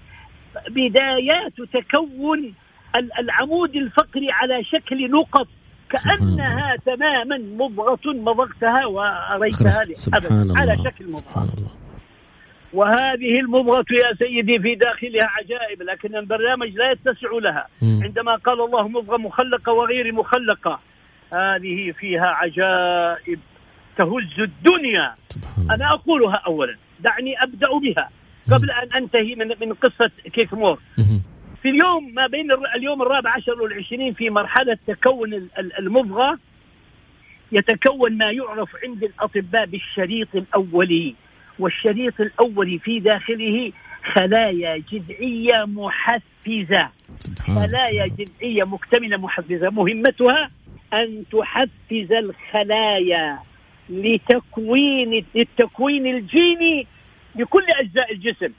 [0.69, 2.53] بدايات تكون
[2.95, 5.47] العمود الفقري على شكل نقط
[5.89, 9.81] كأنها تماما مضغة مضغتها وأريتها
[10.57, 11.47] على شكل مضغة.
[12.73, 17.67] وهذه المضغة يا سيدي في داخلها عجائب لكن البرنامج لا يتسع لها.
[18.03, 20.79] عندما قال الله مضغة مخلقة وغير مخلقة
[21.33, 23.39] هذه فيها عجائب
[23.97, 25.15] تهز الدنيا.
[25.71, 28.09] أنا أقولها أولا دعني أبدأ بها.
[28.51, 30.79] قبل أن أنتهي من من قصة كيك مور.
[31.63, 35.49] في اليوم ما بين اليوم الرابع عشر والعشرين في مرحلة تكون
[35.79, 36.39] المضغة
[37.51, 41.15] يتكون ما يعرف عند الأطباء بالشريط الأولي
[41.59, 43.71] والشريط الأولي في داخله
[44.15, 46.89] خلايا جذعية محفزة.
[47.39, 49.69] خلايا جذعية مكتملة محفزة.
[49.69, 50.49] مهمتها
[50.93, 53.39] أن تحفز الخلايا
[53.89, 56.87] لتكوين التكوين الجيني
[57.35, 58.53] لكل أجزاء الجسم.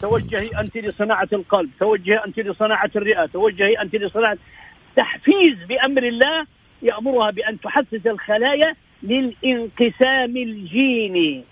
[0.00, 4.38] توجهي أنت لصناعة القلب توجهي أنت لصناعة الرئة توجهي أنت لصناعة
[4.96, 6.46] تحفيز بأمر الله
[6.82, 11.44] يأمرها بأن تحفز الخلايا للانقسام الجيني.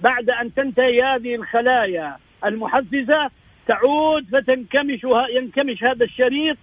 [0.00, 3.30] بعد أن تنتهي هذه الخلايا المحفزة
[3.66, 5.00] تعود فتنكمش
[5.36, 6.56] ينكمش هذا الشريط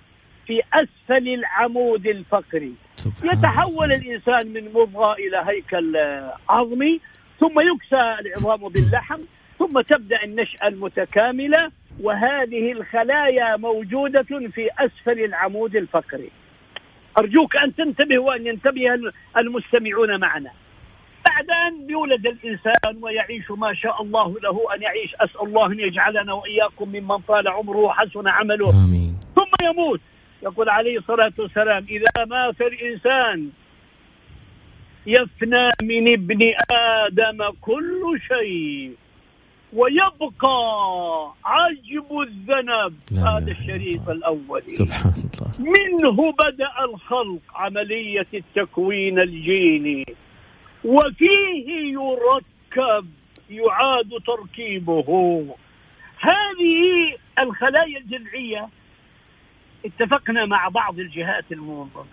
[0.47, 2.73] في أسفل العمود الفقري.
[3.23, 5.97] يتحول الإنسان من مضغة إلى هيكل
[6.49, 6.99] عظمي
[7.39, 9.19] ثم يكسى العظام باللحم
[9.59, 16.29] ثم تبدأ النشأة المتكاملة وهذه الخلايا موجودة في أسفل العمود الفقري.
[17.17, 20.51] أرجوك أن تنتبه وأن ينتبه المستمعون معنا.
[21.25, 26.33] بعد أن يولد الإنسان ويعيش ما شاء الله له أن يعيش أسأل الله أن يجعلنا
[26.33, 28.69] وإياكم ممن طال عمره وحسن عمله.
[28.69, 29.17] آمين.
[29.35, 30.01] ثم يموت.
[30.43, 33.49] يقول عليه الصلاة والسلام إذا مات الإنسان
[35.05, 36.39] يفنى من ابن
[36.71, 38.95] آدم كل شيء.
[39.75, 40.57] ويبقى
[41.45, 45.51] عجب الذنب هذا الشريط الأول سبحان الله.
[45.59, 50.05] منه بدأ الخلق عملية التكوين الجيني
[50.85, 53.07] وفيه يركب
[53.49, 55.45] يعاد تركيبه.
[56.19, 58.69] هذه الخلايا الجذعية
[59.85, 61.45] اتفقنا مع بعض الجهات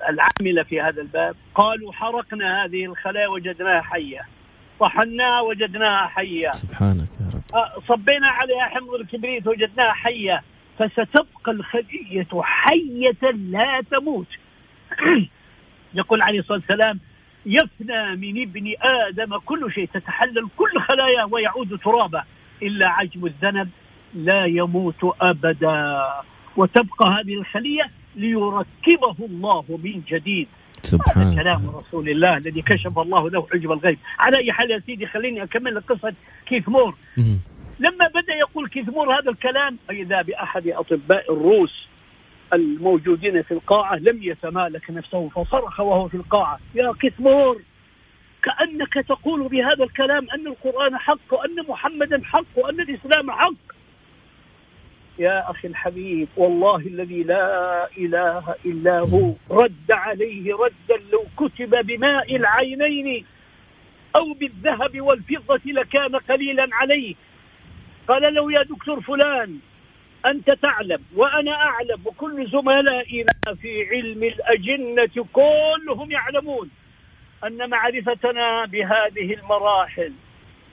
[0.08, 4.22] العاملة في هذا الباب قالوا حرقنا هذه الخلايا وجدناها حية.
[4.82, 6.50] طحناها وجدناها حية.
[6.50, 7.42] سبحانك يا رب.
[7.54, 10.42] آه، صبينا عليها حمض الكبريت وجدناها حية.
[10.78, 14.26] فستبقى الخلية حية لا تموت.
[15.94, 17.00] يقول عليه الصلاة والسلام
[17.46, 22.24] يفنى من ابن آدم كل شيء تتحلل كل خلاياه ويعود ترابا.
[22.62, 23.70] إلا عجم الذنب
[24.14, 26.02] لا يموت أبدا.
[26.56, 30.48] وتبقى هذه الخلية ليركبه الله من جديد.
[30.82, 33.98] سبحان هذا كلام رسول الله الذي كشف الله له حجب الغيب.
[34.18, 36.14] على أي حال يا سيدي خليني أكمل قصة
[36.46, 36.94] كيث مور.
[37.80, 41.88] لما بدأ يقول كيث مور هذا الكلام فإذا بأحد أطباء الروس
[42.52, 47.62] الموجودين في القاعة لم يتمالك نفسه فصرخ وهو في القاعة يا كيث مور
[48.42, 53.81] كأنك تقول بهذا الكلام أن القرآن حق وأن محمدا حق وأن الإسلام حق.
[55.18, 59.34] يا أخي الحبيب والله الذي لا إله إلا هو.
[59.50, 63.24] رد عليه ردا لو كتب بماء العينين
[64.16, 67.14] أو بالذهب والفضة لكان قليلا عليه.
[68.08, 69.58] قال له يا دكتور فلان
[70.26, 76.70] أنت تعلم وأنا أعلم وكل زملائنا في علم الأجنة كلهم يعلمون
[77.46, 80.12] أن معرفتنا بهذه المراحل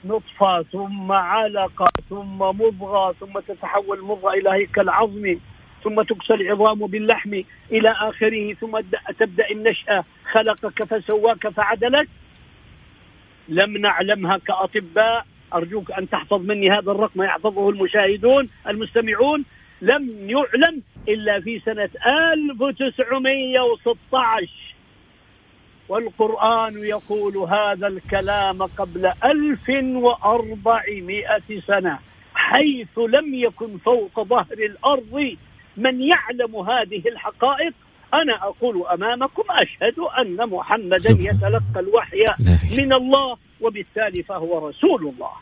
[0.04, 5.40] نطفة ثم علقة ثم مضغة ثم تتحول المضغة إلى هيكل عظمي
[5.84, 8.80] ثم تكسى العظام باللحم إلى آخره ثم
[9.18, 10.04] تبدأ النشأة.
[10.32, 12.08] خلقك فسواك فعدلك.
[13.48, 15.26] لم نعلمها كأطباء.
[15.54, 19.44] أرجوك أن تحفظ مني هذا الرقم يحفظه المشاهدون المستمعون.
[19.82, 24.69] لم يعلم إلا في سنة 1916
[25.90, 31.98] والقرآن يقول هذا الكلام قبل 1400 سنة
[32.34, 35.36] حيث لم يكن فوق ظهر الأرض
[35.76, 37.74] من يعلم هذه الحقائق.
[38.14, 42.24] أنا أقول أمامكم أشهد أن محمدا يتلقى الوحي
[42.78, 45.32] من الله وبالتالي فهو رسول الله.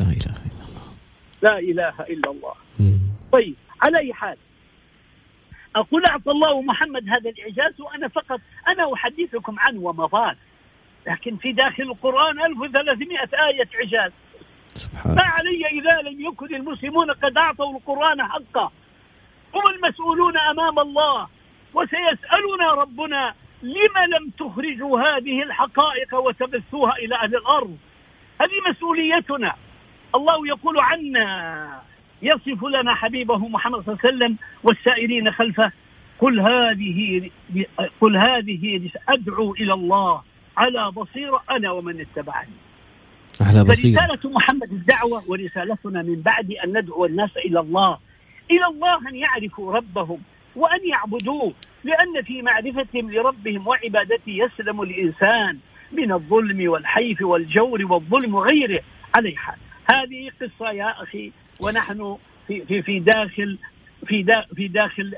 [0.00, 0.86] لا إله إلا الله.
[1.42, 2.54] لا إله إلا الله.
[3.32, 4.36] طيب على أي حال
[5.78, 10.36] أقول أعطى الله محمد هذا الإعجاز وأنا فقط أنا أحدثكم عنه ومضات.
[11.06, 14.12] لكن في داخل القرآن 1300 آية إعجاز.
[14.74, 18.72] سبحان ما علي إذا لم يكن المسلمون قد أعطوا القرآن حقه
[19.54, 21.28] هم المسؤولون أمام الله
[21.74, 27.76] وسيسألنا ربنا لم لم تخرجوا هذه الحقائق وتبثوها إلى أهل الأرض؟
[28.40, 29.54] هذه مسؤوليتنا.
[30.14, 31.82] الله يقول عنا
[32.22, 35.72] يصف لنا حبيبه محمد صلى الله عليه وسلم والسائرين خلفه
[36.18, 37.30] قل هذه
[38.00, 40.22] قل هذه أدعو إلى الله
[40.56, 42.50] على بصيرة أنا ومن اتبعني.
[43.40, 43.96] على بصيرة.
[43.96, 47.98] فرسالة محمد الدعوة ورسالتنا من بعد أن ندعو الناس إلى الله.
[48.50, 50.20] إلى الله أن يعرفوا ربهم
[50.56, 51.52] وأن يعبدوه
[51.84, 55.58] لأن في معرفتهم لربهم وعبادته يسلم الإنسان
[55.92, 58.80] من الظلم والحيف والجور والظلم وغيره
[59.16, 59.56] عليه حال.
[59.94, 62.16] هذه قصة يا أخي ونحن
[62.46, 63.58] في في في داخل
[64.06, 65.14] في في داخل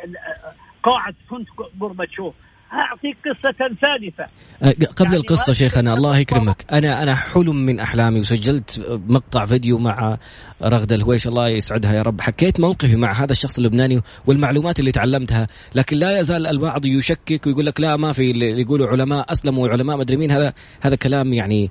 [0.83, 2.35] قاعة فندق غورباتشوف
[2.73, 4.25] اعطيك قصة ثالثة.
[4.63, 6.65] أه، قبل يعني القصة شيخنا الله يكرمك.
[6.73, 10.19] أنا أنا حلم من أحلامي وسجلت مقطع فيديو مع
[10.63, 12.21] رغدة الهويش الله يسعدها يا رب.
[12.21, 17.67] حكيت موقفي مع هذا الشخص اللبناني والمعلومات اللي تعلمتها لكن لا يزال البعض يشكك ويقول
[17.67, 20.31] لك لا ما في اللي يقولوا علماء أسلموا وعلماء مدري مين.
[20.31, 21.71] هذا هذا كلام يعني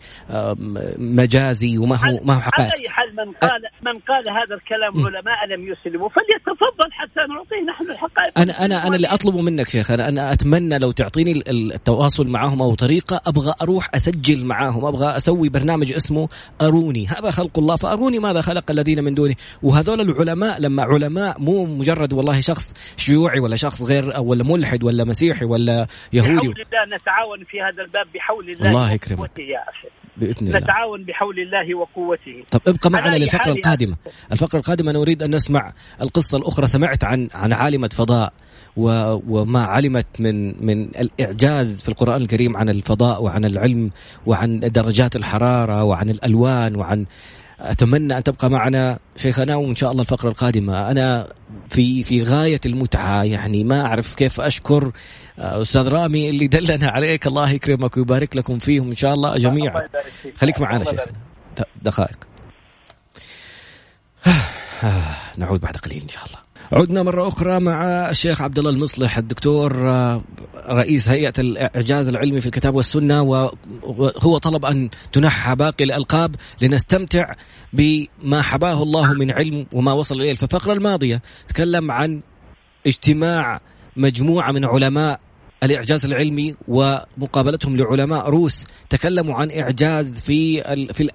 [0.97, 2.71] مجازي وما هو ما هو حقائق.
[2.71, 7.69] على أي حال من قال من قال هذا الكلام علماء لم يسلموا فليتفضل حتى نعطيه.
[7.69, 12.27] نحن الحقائق أنا أنا أنا اللي اطلبه منك شيخ أنا أنا أتمنى لو تعطيني التواصل
[12.27, 16.29] معهم أو طريقة أبغى أروح أسجل معاهم أبغى أسوي برنامج اسمه
[16.61, 17.07] أروني.
[17.07, 19.35] هذا خلق الله فأروني ماذا خلق الذين من دونه.
[19.63, 25.03] وهذول العلماء لما علماء مو مجرد والله شخص شيوعي ولا شخص غير ولا ملحد ولا
[25.03, 26.35] مسيحي ولا يهودي.
[26.35, 29.39] بحول الله نتعاون في هذا الباب بحول الله الله يكرمك.
[29.39, 29.87] يا أخي.
[30.17, 30.59] بإذن الله.
[30.59, 32.43] نتعاون بحول الله وقوته.
[32.51, 33.95] طب ابقى معنا للفقرة القادمة.
[34.31, 36.67] الفقرة القادمة أنا اريد أن نسمع القصة الأخرى.
[36.67, 38.33] سمعت عن عن عالمة فضاء.
[38.77, 43.89] وما علمت من من الإعجاز في القرآن الكريم عن الفضاء وعن العلم
[44.25, 47.05] وعن درجات الحرارة وعن الألوان وعن
[47.59, 50.91] أتمنى أن تبقى معنا شيخنا وإن شاء الله الفقرة القادمة.
[50.91, 51.33] أنا
[51.69, 54.91] في في غاية المتعة يعني ما أعرف كيف أشكر
[55.39, 57.27] آه، أستاذ رامي اللي دلنا عليك.
[57.27, 59.87] الله يكرمك ويبارك لكم فيهم إن شاء الله جميعا.
[60.35, 61.05] خليك معنا شيخنا.
[61.81, 62.17] دقائق.
[65.37, 66.48] نعود بعد قليل إن شاء الله.
[66.71, 70.21] عدنا مرة أخرى مع الشيخ عبد الله المصلح الدكتور آه،
[70.69, 77.33] رئيس هيئة الإعجاز العلمي في الكتاب والسنة وهو طلب أن تنحى باقي الألقاب لنستمتع
[77.73, 80.33] بما حباه الله من علم وما وصل إليه.
[80.33, 82.21] في الفقرة الماضية تكلم عن
[82.87, 83.61] اجتماع
[83.95, 85.19] مجموعة من علماء
[85.63, 90.63] الإعجاز العلمي ومقابلتهم لعلماء روس تكلموا عن إعجاز في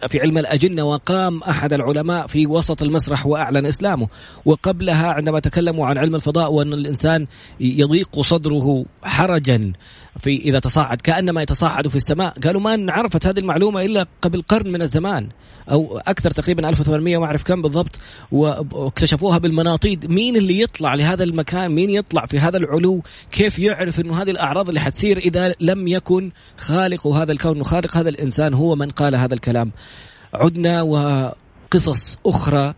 [0.09, 4.09] في علم الأجنة وقام أحد العلماء في وسط المسرح وأعلن إسلامه.
[4.45, 7.27] وقبلها عندما تكلموا عن علم الفضاء وأن الإنسان
[7.61, 9.73] يضيق صدره حرجا
[10.21, 12.35] في إذا تصاعد كأنما يتصاعد في السماء.
[12.45, 15.29] قالوا ما عرفت هذه المعلومة إلا قبل قرن من الزمان
[15.71, 18.01] أو أكثر تقريبا 1800 ما أعرف كم بالضبط
[18.33, 20.11] واكتشفوها بالمناطيد.
[20.11, 24.69] مين اللي يطلع لهذا المكان؟ مين يطلع في هذا العلو؟ كيف يعرف أنه هذه الأعراض
[24.69, 29.35] اللي حتصير إذا لم يكن خالق هذا الكون؟ وخالق هذا الإنسان هو من قال هذا
[29.35, 29.73] الكلام.
[30.35, 32.75] عدنا وقصص أخرى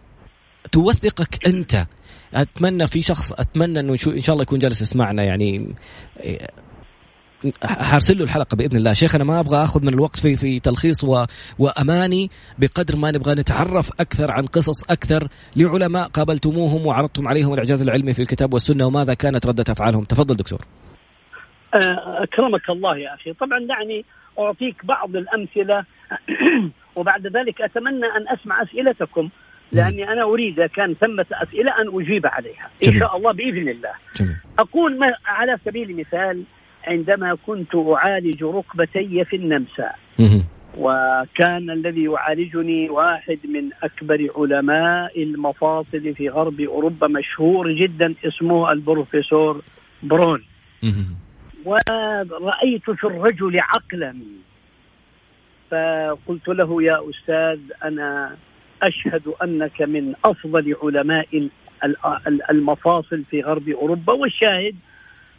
[0.73, 1.87] توثقك أنت.
[2.35, 5.75] أتمنى في شخص أتمنى إنه إن شاء الله يكون جالس يسمعنا يعني
[7.63, 8.93] حارسل له الحلقة بإذن الله.
[8.93, 11.25] شيخ أنا ما أبغى أخذ من الوقت في في تلخيص و...
[11.59, 18.15] وأماني بقدر ما نبغى نتعرف أكثر عن قصص أكثر لعلماء قابلتموهم وعرضتم عليهم الإعجاز العلمي
[18.15, 20.05] في الكتاب والسنة وماذا كانت ردة أفعالهم.
[20.05, 20.59] تفضل دكتور.
[21.75, 23.33] آه، أكرمك الله يا أخي.
[23.33, 24.05] طبعا دعني
[24.39, 25.85] أعطيك بعض الأمثلة.
[26.97, 29.29] وبعد ذلك أتمنى أن أسمع أسئلتكم
[29.73, 32.71] لأني أنا أريد كان ثمة أسئلة أن أجيب عليها.
[32.85, 33.01] إن جميل.
[33.01, 33.93] شاء الله بإذن الله.
[34.17, 34.37] جميل.
[34.59, 36.45] أقول ما على سبيل المثال
[36.87, 39.91] عندما كنت أعالج ركبتي في النمسا.
[40.79, 49.63] وكان الذي يعالجني واحد من أكبر علماء المفاصل في غرب أوروبا مشهور جدا اسمه البروفيسور
[50.03, 50.43] برون.
[51.65, 54.15] ورأيت في الرجل عقلا
[55.71, 58.37] فقلت له يا أستاذ أنا
[58.83, 61.51] أشهد أنك من أفضل علماء ال-
[62.27, 64.75] ال- المفاصل في غرب أوروبا والشاهد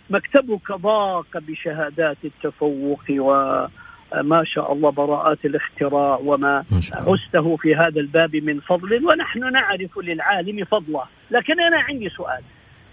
[0.10, 8.60] مكتبك ضاق بشهادات التفوق وما شاء الله براءات الاختراع وما عزته في هذا الباب من
[8.60, 11.03] فضل ونحن نعرف للعالم فضله.
[11.32, 12.41] لكن أنا عندي سؤال.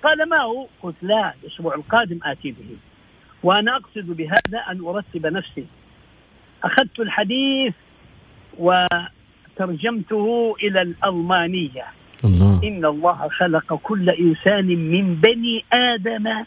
[0.03, 2.77] قال ما هو؟ قلت لا الأسبوع القادم آتي به.
[3.43, 5.67] وأنا أقصد بهذا أن أرتب نفسي.
[6.65, 7.75] أخذت الحديث
[8.59, 11.85] وترجمته إلى الألمانية.
[12.25, 12.61] الله.
[12.65, 16.45] إن الله خلق كل إنسان من بني آدم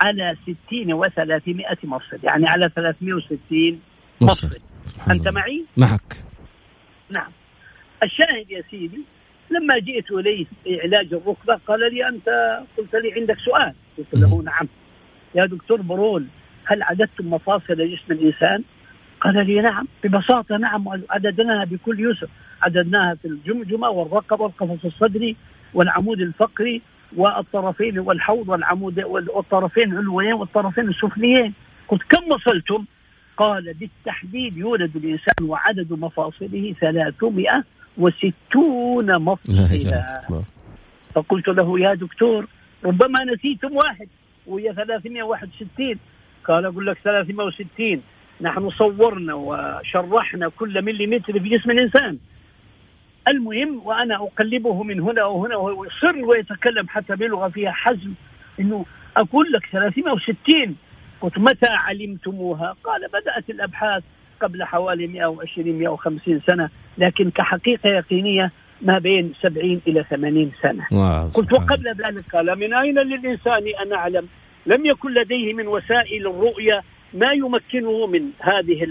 [0.00, 3.80] على ستين وثلاثمائة مفصل يعني على ثلاثمائة وستين
[4.20, 5.40] مفصل مفصل سبحان أنت الله.
[5.40, 6.24] معي؟ معك.
[7.10, 7.30] نعم.
[8.02, 9.00] الشاهد يا سيدي
[9.50, 12.28] لما جئت إليه في علاج الركبة قال لي أنت
[12.78, 13.74] قلت لي عندك سؤال.
[13.98, 14.68] قلت له نعم.
[15.34, 16.26] يا دكتور برول
[16.64, 18.62] هل عددتم مفاصل جسم الإنسان؟
[19.20, 19.86] قال لي نعم.
[20.04, 22.28] ببساطة نعم عددناها بكل يسر.
[22.62, 25.36] عددناها في الجمجمة والرقبة والقفص الصدري
[25.74, 26.82] والعمود الفقري
[27.16, 31.54] والطرفين والحوض والعمود والطرفين العلويين والطرفين السفليين.
[31.88, 32.84] قلت كم وصلتم؟
[33.36, 39.66] قال بالتحديد يولد الإنسان وعدد مفاصله 360 لا مفصلا
[41.14, 42.46] فقلت له يا دكتور
[42.84, 44.08] ربما نسيتم واحد
[44.46, 45.98] وهي 361
[46.44, 48.02] قال أقول لك 360
[48.40, 52.18] نحن صورنا وشرحنا كل مليمتر في جسم الإنسان.
[53.28, 58.12] المهم وأنا أقلبه من هنا وهنا وهو يصر ويتكلم حتى بلغة فيها حزم
[58.60, 58.84] إنه
[59.16, 60.76] أقول لك 360
[61.20, 64.02] قلت متى علمتموها؟ قال بدأت الأبحاث
[64.40, 68.52] قبل حوالي 120 150 سنة لكن كحقيقة يقينية
[68.82, 70.86] ما بين 70 إلى 80 سنة.
[70.92, 74.28] واو قلت وقبل ذلك قال من أين للإنسان أن أعلم؟
[74.66, 76.80] لم يكن لديه من وسائل الرؤية
[77.14, 78.84] ما يمكنه من هذه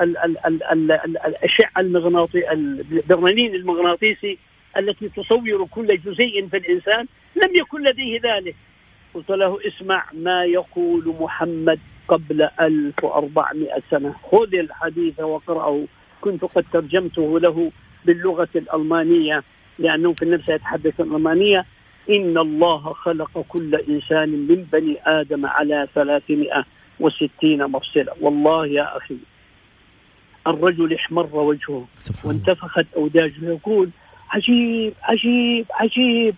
[0.00, 4.38] ال ال ال ال ال ال الأشعة المغناطي البرلين المغناطيسي
[4.76, 8.56] التي تصور كل جزيء في الإنسان لم يكن لديه ذلك.
[9.14, 11.78] قلت له اسمع ما يقول محمد
[12.08, 14.14] قبل 1400 سنة.
[14.32, 15.84] خذ الحديث واقرأه
[16.20, 17.72] كنت قد ترجمته له
[18.04, 19.42] باللغة الألمانية
[19.78, 21.64] لأنه في النفس يتحدث الألمانية.
[22.10, 28.12] إن الله خلق كل إنسان من بني آدم على 360 مفصلة.
[28.20, 29.16] والله يا أخي.
[30.50, 31.86] الرجل احمر وجهه
[32.24, 33.90] وانتفخت أوداجه يقول
[34.30, 36.34] عجيب عجيب عجيب.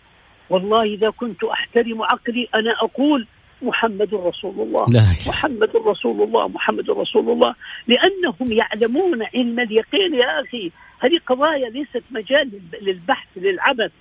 [0.51, 3.27] والله إذا كنت أحترم عقلي أنا أقول
[3.63, 5.05] محمد رسول الله لا.
[5.29, 7.55] محمد رسول الله محمد رسول الله.
[7.87, 10.71] لأنهم يعلمون علم اليقين يا أخي.
[11.01, 12.51] هذه قضايا ليست مجال
[12.83, 13.93] للبحث للعبث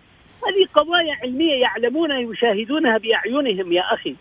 [0.48, 4.16] هذه قضايا علمية يعلمونها يشاهدونها بأعينهم يا أخي.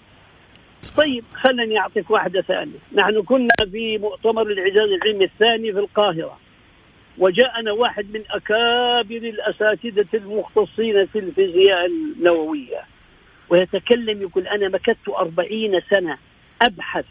[0.97, 2.79] طيب خلني أعطيك واحدة ثانية.
[2.95, 6.39] نحن كنا في مؤتمر الإعجاز العلمي الثاني في القاهرة
[7.19, 12.81] وجاءنا واحد من أكابر الأساتذة المختصين في الفيزياء النووية
[13.49, 16.19] ويتكلم يقول أنا مكثت أربعين سنة
[16.63, 17.05] أبحث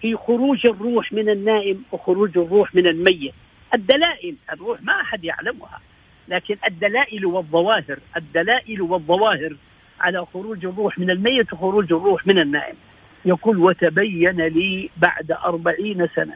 [0.00, 3.34] في خروج الروح من النائم وخروج الروح من الميت.
[3.74, 5.80] الدلائل الروح ما أحد يعلمها
[6.28, 9.56] لكن الدلائل والظواهر الدلائل والظواهر
[10.00, 12.76] على خروج الروح من الميت وخروج الروح من النائم.
[13.24, 16.34] يقول وتبين لي بعد أربعين سنة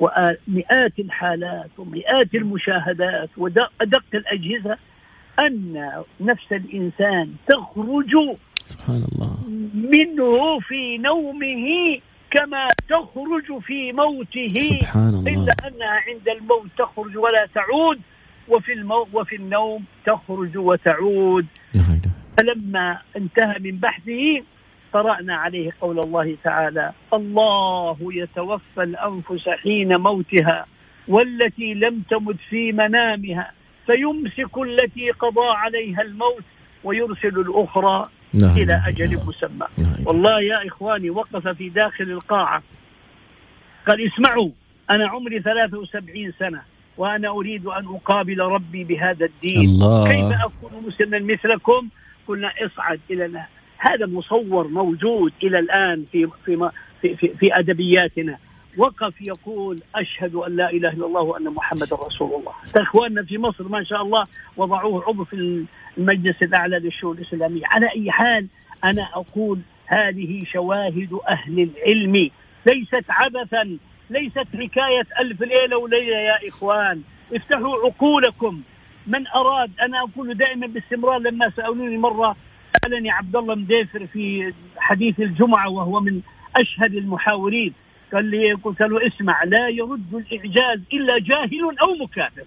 [0.00, 4.76] ومئات الحالات ومئات المشاهدات ودق الأجهزة
[5.38, 8.12] أن نفس الإنسان تخرج
[8.64, 9.38] سبحان الله.
[9.74, 11.66] منه في نومه
[12.30, 14.78] كما تخرج في موته.
[14.80, 15.30] سبحان الله.
[15.30, 18.00] إلا أنها عند الموت تخرج ولا تعود
[18.48, 21.46] وفي المو وفي النوم تخرج وتعود.
[22.36, 24.42] فلما انتهى من بحثه
[24.92, 30.66] قرأنا عليه قول الله تعالى الله يتوفى الأنفس حين موتها
[31.08, 33.52] والتي لم تمت في منامها
[33.86, 36.44] فيمسك التي قضى عليها الموت
[36.84, 39.18] ويرسل الأخرى لا إلى أجل.
[39.26, 39.66] مسمى.
[40.06, 42.62] والله يا إخواني وقف في داخل القاعة
[43.86, 44.50] قال اسمعوا
[44.90, 46.62] أنا عمري 73 سنة
[46.96, 50.08] وأنا أريد أن أقابل ربي بهذا الدين الله.
[50.08, 51.88] كيف أكون مسلما مثلكم
[52.28, 53.24] قلنا اصعد إلى
[53.82, 56.70] هذا مصور موجود إلى الآن في في
[57.00, 58.38] في, في, في أدبياتنا.
[58.76, 62.52] وقف يقول أشهد أن لا إله إلا الله وأن محمد رسول الله.
[62.76, 64.26] إخواننا في مصر ما شاء الله
[64.56, 65.66] وضعوه عضو في
[65.98, 67.62] المجلس الأعلى للشؤون الإسلامية.
[67.64, 68.46] على أي حال
[68.84, 72.30] أنا أقول هذه شواهد أهل العلم.
[72.66, 73.78] ليست عبثا
[74.10, 77.02] ليست حكاية ألف ليلة وليلة يا إخوان.
[77.34, 78.62] افتحوا عقولكم.
[79.06, 82.36] من أراد أنا أقول دائما باستمرار لما سألوني مرة
[82.84, 86.20] سألني عبد الله مديفر في حديث الجمعة وهو من
[86.56, 87.74] أشهد المحاورين.
[88.12, 92.44] قال لي قلت له اسمع لا يرد الإعجاز إلا جاهل أو مكافر.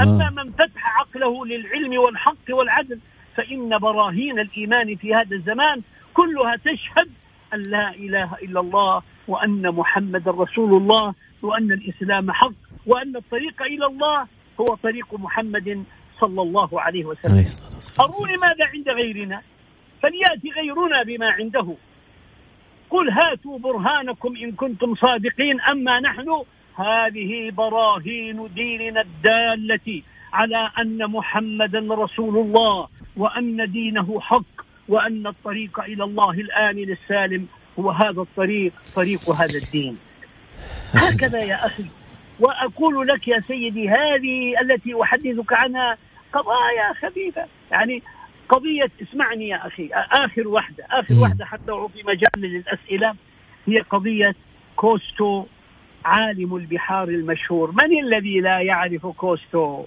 [0.00, 2.98] أما من فتح عقله للعلم والحق والعدل
[3.36, 5.82] فإن براهين الإيمان في هذا الزمان
[6.14, 7.08] كلها تشهد
[7.54, 12.52] أن لا إله إلا الله وأن محمد رسول الله وأن الإسلام حق
[12.86, 14.26] وأن الطريق إلى الله
[14.60, 15.84] هو طريق محمد
[16.20, 17.46] صلى الله عليه وسلم.
[18.00, 19.42] أروني ماذا عند غيرنا؟
[20.02, 21.74] فليأتي غيرنا بما عنده.
[22.90, 26.42] قل هاتوا برهانكم إن كنتم صادقين أما نحن
[26.76, 30.02] هذه براهين ديننا الدالة
[30.32, 34.54] على أن محمدا رسول الله وأن دينه حق
[34.88, 37.46] وأن الطريق إلى الله الآمن السالم
[37.78, 39.98] هو هذا الطريق طريق هذا الدين.
[40.94, 41.84] هكذا يا أخي.
[42.40, 45.98] وأقول لك يا سيدي هذه التي أحدثك عنها
[46.32, 47.46] قضايا خفيفة.
[47.72, 48.02] يعني
[48.48, 53.14] قضية اسمعني يا أخي آخر واحدة آخر واحدة حتى في مجال للأسئلة
[53.66, 54.34] هي قضية
[54.76, 55.46] كوستو
[56.04, 57.70] عالم البحار المشهور.
[57.70, 59.84] من الذي لا يعرف كوستو؟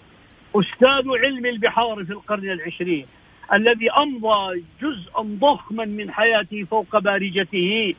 [0.56, 3.06] أستاذ علم البحار في القرن العشرين
[3.54, 7.96] الذي أمضى جزءا ضخما من حياته فوق بارجته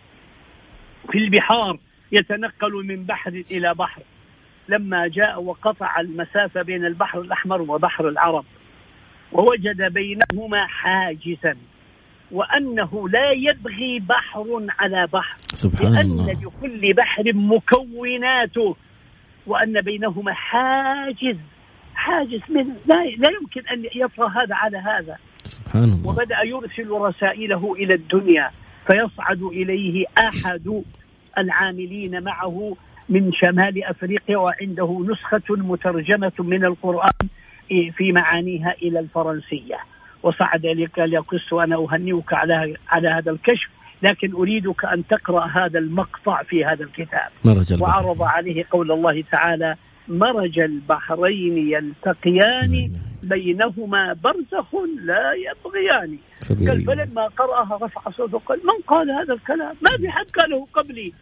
[1.12, 1.78] في البحار
[2.12, 4.02] يتنقل من بحر إلى بحر.
[4.68, 8.44] لما جاء وقطع المسافة بين البحر الأحمر وبحر العرب
[9.32, 11.56] ووجد بينهما حاجزا
[12.32, 16.32] وأنه لا يبغي بحر على بحر سبحان لأن الله.
[16.32, 18.76] لكل بحر مكوناته
[19.46, 21.36] وأن بينهما حاجز
[21.94, 27.72] حاجز من لا, لا يمكن أن يطرى هذا على هذا سبحان الله وبدأ يرسل رسائله
[27.72, 28.50] إلى الدنيا
[28.86, 30.82] فيصعد إليه أحد
[31.38, 32.76] العاملين معه
[33.10, 37.28] من شمال أفريقيا وعنده نسخة مترجمة من القرآن
[37.68, 39.78] في معانيها إلى الفرنسية.
[40.22, 43.70] وصعد إليك ليقص وأنا أهنئك على على هذا الكشف
[44.02, 47.30] لكن أريدك أن تقرأ هذا المقطع في هذا الكتاب.
[47.44, 49.76] مرج وعرض عليه قول الله تعالى
[50.08, 52.92] مرج البحرين يلتقيان
[53.22, 56.18] بينهما برزخ لا يبغيان.
[56.68, 61.12] قال فلما قرأها رفع صوته قال من قال هذا الكلام؟ ما في حد قاله قبلي.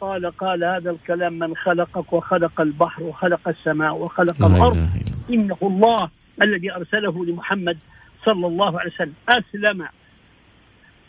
[0.00, 4.88] قال قال هذا الكلام من خلقك وخلق البحر وخلق السماء وخلق إله
[5.30, 6.10] إلا الله.
[6.44, 7.78] الذي أرسله لمحمد
[8.24, 9.14] صلى الله عليه وسلم.
[9.28, 9.88] أسلم.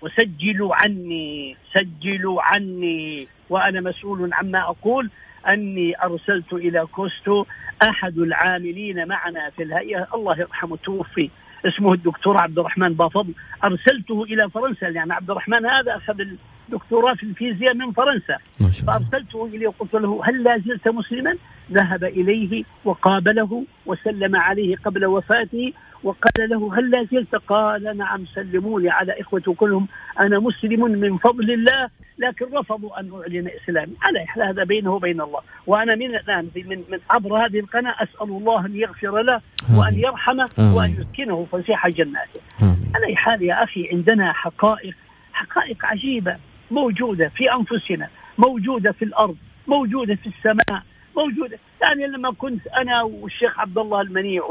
[0.02, 3.28] وسجلوا عني سجلوا عني.
[3.50, 5.10] وأنا مسؤول عما أقول.
[5.48, 7.46] أني أرسلت إلى كوستو
[7.90, 10.08] أحد العاملين معنا في الهيئة.
[10.14, 10.78] الله يرحمه.
[10.78, 11.30] توفي.
[11.66, 13.34] اسمه الدكتور عبد الرحمن بافضل.
[13.64, 16.22] أرسلته إلى فرنسا يعني عبد الرحمن هذا أخذ
[16.68, 18.38] الدكتوراه في الفيزياء من فرنسا.
[18.88, 21.36] فأرسلته إليه وقلت له هل لا زلت مسلما؟
[21.72, 25.74] ذهب إليه وقابله وسلم عليه قبل وفاته
[26.04, 29.88] وقال له هل لا زلت قال نعم سلموا لي على إخوتي كلهم
[30.20, 35.40] أنا مسلم من فضل الله لكن رفضوا أن أعلن إسلامي على هذا بينه وبين الله
[35.68, 39.42] وأنا من الآن من, من عبر هذه القناة أسأل الله أن يغفر له
[39.74, 40.00] وأن.
[40.00, 40.50] يرحمه.
[40.58, 42.40] وأن يسكنه فسيح جناته.
[42.96, 44.96] على أي حال يا أخي عندنا حقائق
[45.34, 46.36] حقائق عجيبة
[46.72, 49.36] موجودة في أنفسنا موجودة في الأرض
[49.68, 50.84] موجودة في السماء
[51.20, 51.60] موجودة.
[51.82, 54.44] يعني لما كنت أنا والشيخ عبد الله المنيع.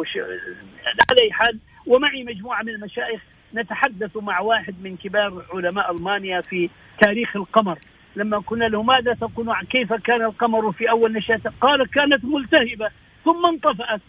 [1.10, 3.20] على حال ومعي مجموعة من المشايخ
[3.54, 7.78] نتحدث مع واحد من كبار علماء ألمانيا في تاريخ القمر.
[8.16, 12.90] لما قلنا له ماذا تقول كيف كان القمر في أول نشاته قال كانت ملتهبة
[13.24, 14.00] ثم انطفأت.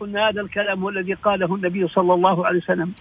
[0.00, 2.92] قلنا هذا الكلام هو الذي قاله النبي صلى الله عليه وسلم.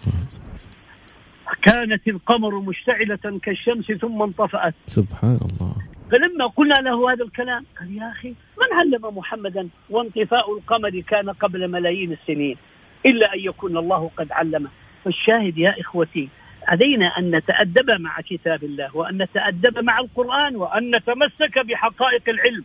[1.61, 4.74] كانت القمر مشتعلة كالشمس ثم انطفأت.
[4.86, 5.87] سبحان الله.
[6.12, 11.72] فلما قلنا له هذا الكلام قال يا أخي من علم محمدا وانطفاء القمر كان قبل
[11.72, 12.58] ملايين السنين
[13.05, 14.70] إلا أن يكون الله قد علمه؟
[15.05, 16.30] فالشاهد يا إخوتي
[16.68, 22.64] علينا أن نتأدب مع كتاب الله وأن نتأدب مع القرآن وأن نتمسك بحقائق العلم.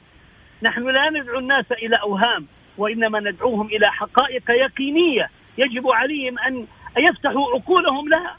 [0.62, 2.47] نحن لا ندعو الناس إلى أوهام
[2.78, 6.66] وإنما ندعوهم إلى حقائق يقينية يجب عليهم أن
[6.99, 8.36] يفتحوا عقولهم لها.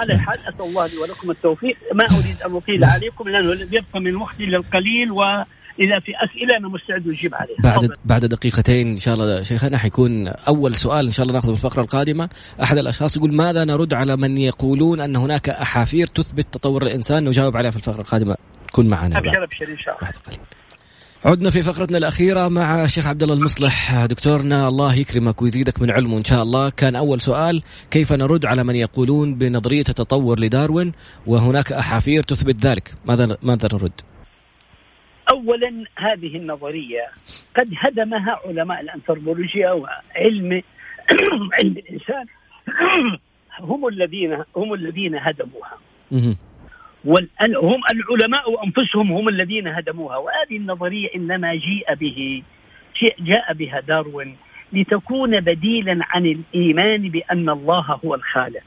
[0.00, 1.76] على حال أسأل الله لي ولكم التوفيق.
[1.94, 7.08] ما أريد أن أطيل عليكم لأنه يبقى من وقتي للقليل وإذا في أسئلة أنا مستعد
[7.08, 7.56] أجيب عليها.
[7.62, 7.94] بعد تفضل.
[8.04, 11.82] بعد دقيقتين إن شاء الله شيخنا حيكون أول سؤال إن شاء الله نأخذه في الفقرة
[11.82, 12.28] القادمة.
[12.62, 17.56] أحد الأشخاص يقول ماذا نرد على من يقولون أن هناك أحافير تثبت تطور الإنسان؟ نجاوب
[17.56, 18.36] عليها في الفقرة القادمة.
[18.72, 20.10] كن معنا أبشر أبشر إن شاء الله.
[20.10, 20.40] بعد قليل.
[21.24, 24.06] عدنا في فقرتنا الأخيرة مع الشيخ عبد الله المصلح.
[24.06, 26.70] دكتورنا الله يكرمك ويزيدك من علمه إن شاء الله.
[26.70, 30.92] كان أول سؤال كيف نرد على من يقولون بنظرية التطور لداروين
[31.26, 34.00] وهناك أحافير تثبت ذلك؟ ماذا ماذا نرد؟
[35.32, 37.06] اولا هذه النظرية
[37.56, 40.62] قد هدمها علماء الأنثروبولوجيا وعلم علم
[41.64, 42.26] الإنسان.
[43.70, 45.78] هم الذين هم الذين هدموها.
[47.62, 52.42] هم العلماء أنفسهم هم الذين هدموها وهذه النظرية إنما جيء به
[53.20, 54.36] جاء بها داروين
[54.72, 58.64] لتكون بديلا عن الإيمان بأن الله هو الخالق.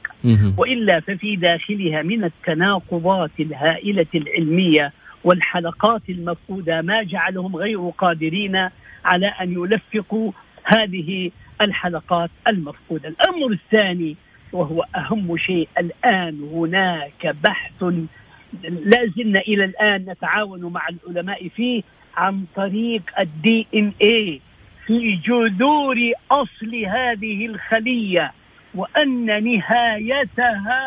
[0.58, 4.92] وإلا ففي داخلها من التناقضات الهائلة العلمية
[5.24, 8.68] والحلقات المفقودة ما جعلهم غير قادرين
[9.04, 10.32] على أن يلفقوا
[10.64, 11.30] هذه
[11.60, 13.08] الحلقات المفقودة.
[13.08, 14.16] الأمر الثاني
[14.52, 17.84] وهو أهم شيء الآن هناك بحث
[18.62, 21.82] لا زلنا إلى الآن نتعاون مع العلماء فيه
[22.16, 24.40] عن طريق الدي إن اي
[24.86, 25.96] في جذور
[26.30, 28.32] أصل هذه الخلية
[28.74, 30.82] وأن نهايتها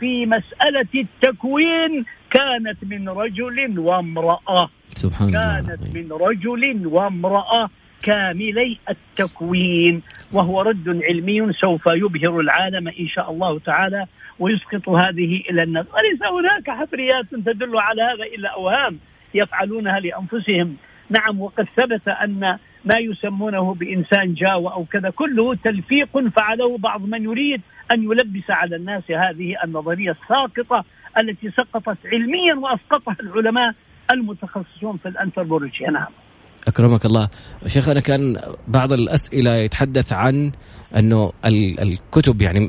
[0.00, 6.04] في مسألة التكوين كانت من رجل وامرأة سبحان الله كانت العظيم.
[6.04, 7.70] من رجل وامرأة
[8.02, 10.02] كاملي التكوين
[10.32, 14.06] وهو رد علمي سوف يبهر العالم إن شاء الله تعالى
[14.38, 15.86] ويسقط هذه إلى الناس.
[15.94, 18.98] وليس هناك حفريات تدل على هذا إلا أوهام
[19.34, 20.76] يفعلونها لأنفسهم؟
[21.10, 22.40] نعم وقد ثبت أن
[22.84, 27.60] ما يسمونه بإنسان جاوى أو كذا كله تلفيق فعله بعض من يريد
[27.94, 30.84] أن يلبس على الناس هذه النظرية الساقطة
[31.20, 33.74] التي سقطت علميا وأسقطها العلماء
[34.12, 35.90] المتخصصون في الأنثروبولوجيا.
[35.90, 36.25] نعم.
[36.68, 37.28] أكرمك الله.
[37.66, 40.52] شيخ أنا كان بعض الأسئلة يتحدث عن
[40.96, 42.68] ال- الكتب يعني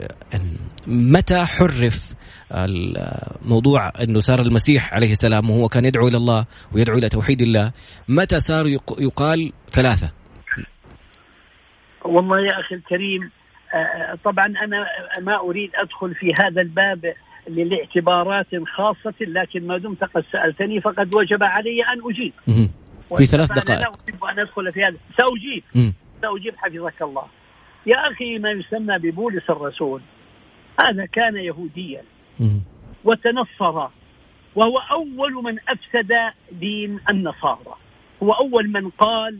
[0.88, 2.14] متى حرف
[2.52, 7.72] الموضوع أنه صار المسيح عليه السلام وهو كان يدعو إلى الله ويدعو إلى توحيد الله
[8.08, 10.12] متى صار يق- يقال ثلاثة؟
[12.06, 13.32] والله يا أخي الكريم
[13.74, 14.86] آه، طبعا أنا
[15.22, 17.14] ما أريد أدخل في هذا الباب
[17.48, 18.46] لاعتبارات
[18.76, 22.34] خاصة لكن ما دمت قد سألتني فقد وجب علي أن أجيب.
[23.16, 23.80] في ثلاث دقائق.
[23.80, 24.98] لا اريد أن أدخل في هذا.
[25.18, 25.94] سأجيب.
[26.22, 27.26] سأجيب حفظك الله.
[27.86, 30.02] يا أخي ما يسمى ببولس الرسول.
[30.80, 32.04] هذا كان يهوديا.
[33.04, 33.88] وتنصر.
[34.56, 36.12] وهو أول من أفسد
[36.52, 37.76] دين النصارى.
[38.24, 39.40] هو أول من قال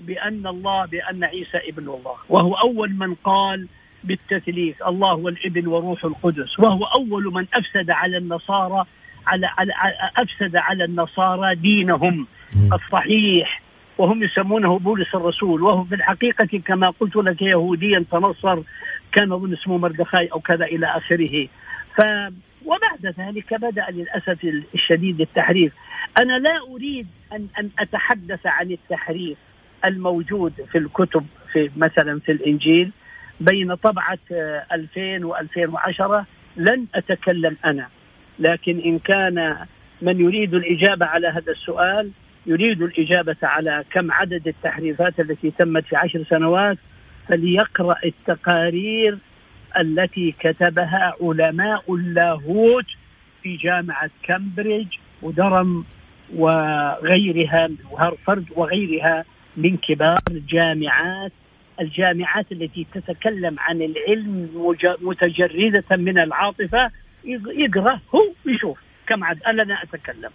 [0.00, 2.16] بأن الله بأن عيسى ابن الله.
[2.28, 3.68] وهو أول من قال
[4.04, 6.58] بالتثليث الله والابن وروح القدس.
[6.58, 8.84] وهو أول من أفسد على النصارى
[9.28, 9.72] على, على
[10.16, 12.26] أفسد على النصارى دينهم.
[12.72, 13.62] الصحيح.
[13.98, 15.62] وهم يسمونه بولس الرسول.
[15.62, 18.58] وهو في الحقيقة كما قلت لك يهوديا تنصر
[19.12, 21.48] كان أظن اسمه مردخاي أو كذا إلى آخره.
[21.96, 22.00] ف
[22.64, 25.72] وبعد ذلك بدأ للأسف الشديد التحريف
[26.20, 29.38] أنا لا أريد أن, أن أتحدث عن التحريف
[29.84, 32.92] الموجود في الكتب في مثلا في الإنجيل
[33.40, 36.24] بين طبعة آه، 2000 و2010
[36.56, 37.88] لن أتكلم أنا.
[38.38, 39.56] لكن إن كان
[40.02, 42.10] من يريد الإجابة على هذا السؤال
[42.46, 46.78] يريد الإجابة على كم عدد التحريفات التي تمت في عشر سنوات
[47.28, 49.18] فليقرأ التقارير
[49.80, 52.86] التي كتبها علماء اللاهوت
[53.42, 55.84] في جامعة كامبريدج ودرم
[56.34, 59.24] وغيرها وهارفرد وغيرها
[59.56, 61.32] من كبار الجامعات
[61.80, 64.48] الجامعات التي تتكلم عن العلم
[65.00, 66.90] متجردة من العاطفة
[67.24, 70.30] يق- يقرأ هو يشوف كم عدد؟ أنا لا أتكلم.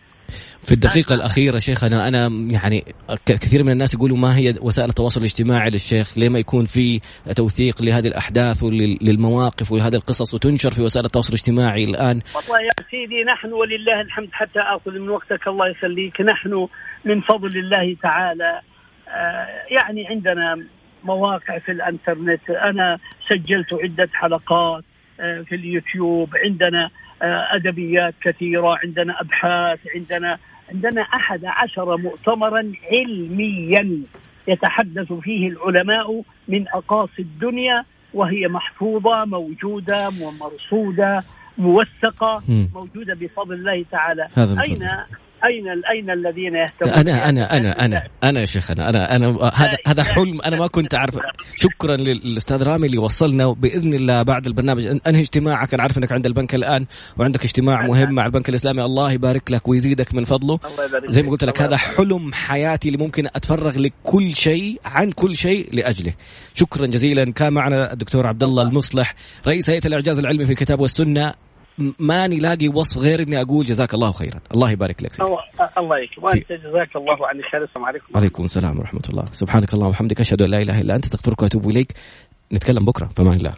[0.64, 2.84] في الدقيقة الأخيرة شيخنا أنا يعني
[3.26, 7.00] كثير من الناس يقولوا ما هي وسائل التواصل الاجتماعي للشيخ؟ ليه ما يكون في
[7.36, 13.24] توثيق لهذه الأحداث وللمواقف ولهذه القصص وتنشر في وسائل التواصل الاجتماعي الآن؟ والله يا سيدي
[13.24, 16.68] نحن ولله الحمد حتى اخذ من وقتك الله يخليك نحن
[17.06, 18.62] من فضل الله تعالى.
[19.08, 20.66] آه، يعني عندنا
[21.04, 22.50] مواقع في الإنترنت.
[22.50, 22.98] أنا
[23.30, 24.84] سجلت عدة حلقات.
[25.18, 26.90] في اليوتيوب عندنا
[27.22, 30.38] آه، أدبيات كثيرة عندنا أبحاث عندنا
[30.74, 34.02] عندنا أحد عشر مؤتمرا علميا
[34.48, 41.24] يتحدث فيه العلماء من أقاصي الدنيا وهي محفوظة موجودة ومرصودة
[41.58, 42.42] موثقة.
[42.74, 44.90] موجودة بفضل الله تعالى أين.
[45.46, 50.04] أين أين الذين يهتمون أنا أنا أنا أنا أنا يا شيخ أنا أنا هذا هذا
[50.04, 51.20] حلم أنا ما كنت أعرف.
[51.56, 55.74] شكرا للأستاذ رامي اللي وصلنا باذن الله بعد البرنامج أنهي اجتماعك.
[55.74, 56.86] أنا عارف أنك عند البنك الآن
[57.18, 58.84] وعندك اجتماع مهم مع البنك الإسلامي.
[58.84, 60.60] الله يبارك لك ويزيدك من فضله.
[61.08, 61.32] زي ما.
[61.32, 61.78] قلت لك هذا.
[61.78, 66.14] حلم حياتي اللي ممكن أتفرغ لكل شيء عن كل شيء لأجله.
[66.54, 67.32] شكرا جزيلا.
[67.32, 69.16] كان معنا الدكتور عبد الله المصلح
[69.48, 71.34] رئيس هيئة الإعجاز العلمي في الكتاب والسنة.
[72.00, 74.40] ماني لاقي وصف غير إني أقول جزاك الله خيرا.
[74.54, 76.24] الله يبارك لك الله يكرمك.
[76.24, 78.06] وأنت جزاك الله عن خير السلام عليكم.
[78.16, 79.26] وعليكم السلام ورحمة الله.
[79.32, 80.20] سبحانك اللهم وبحمدك.
[80.20, 81.06] أشهد أن لا إله إلا أنت.
[81.06, 81.94] أستغفرك وأتوب إليك.
[82.54, 83.10] نتكلم بكرة.
[83.16, 83.54] فمان الله.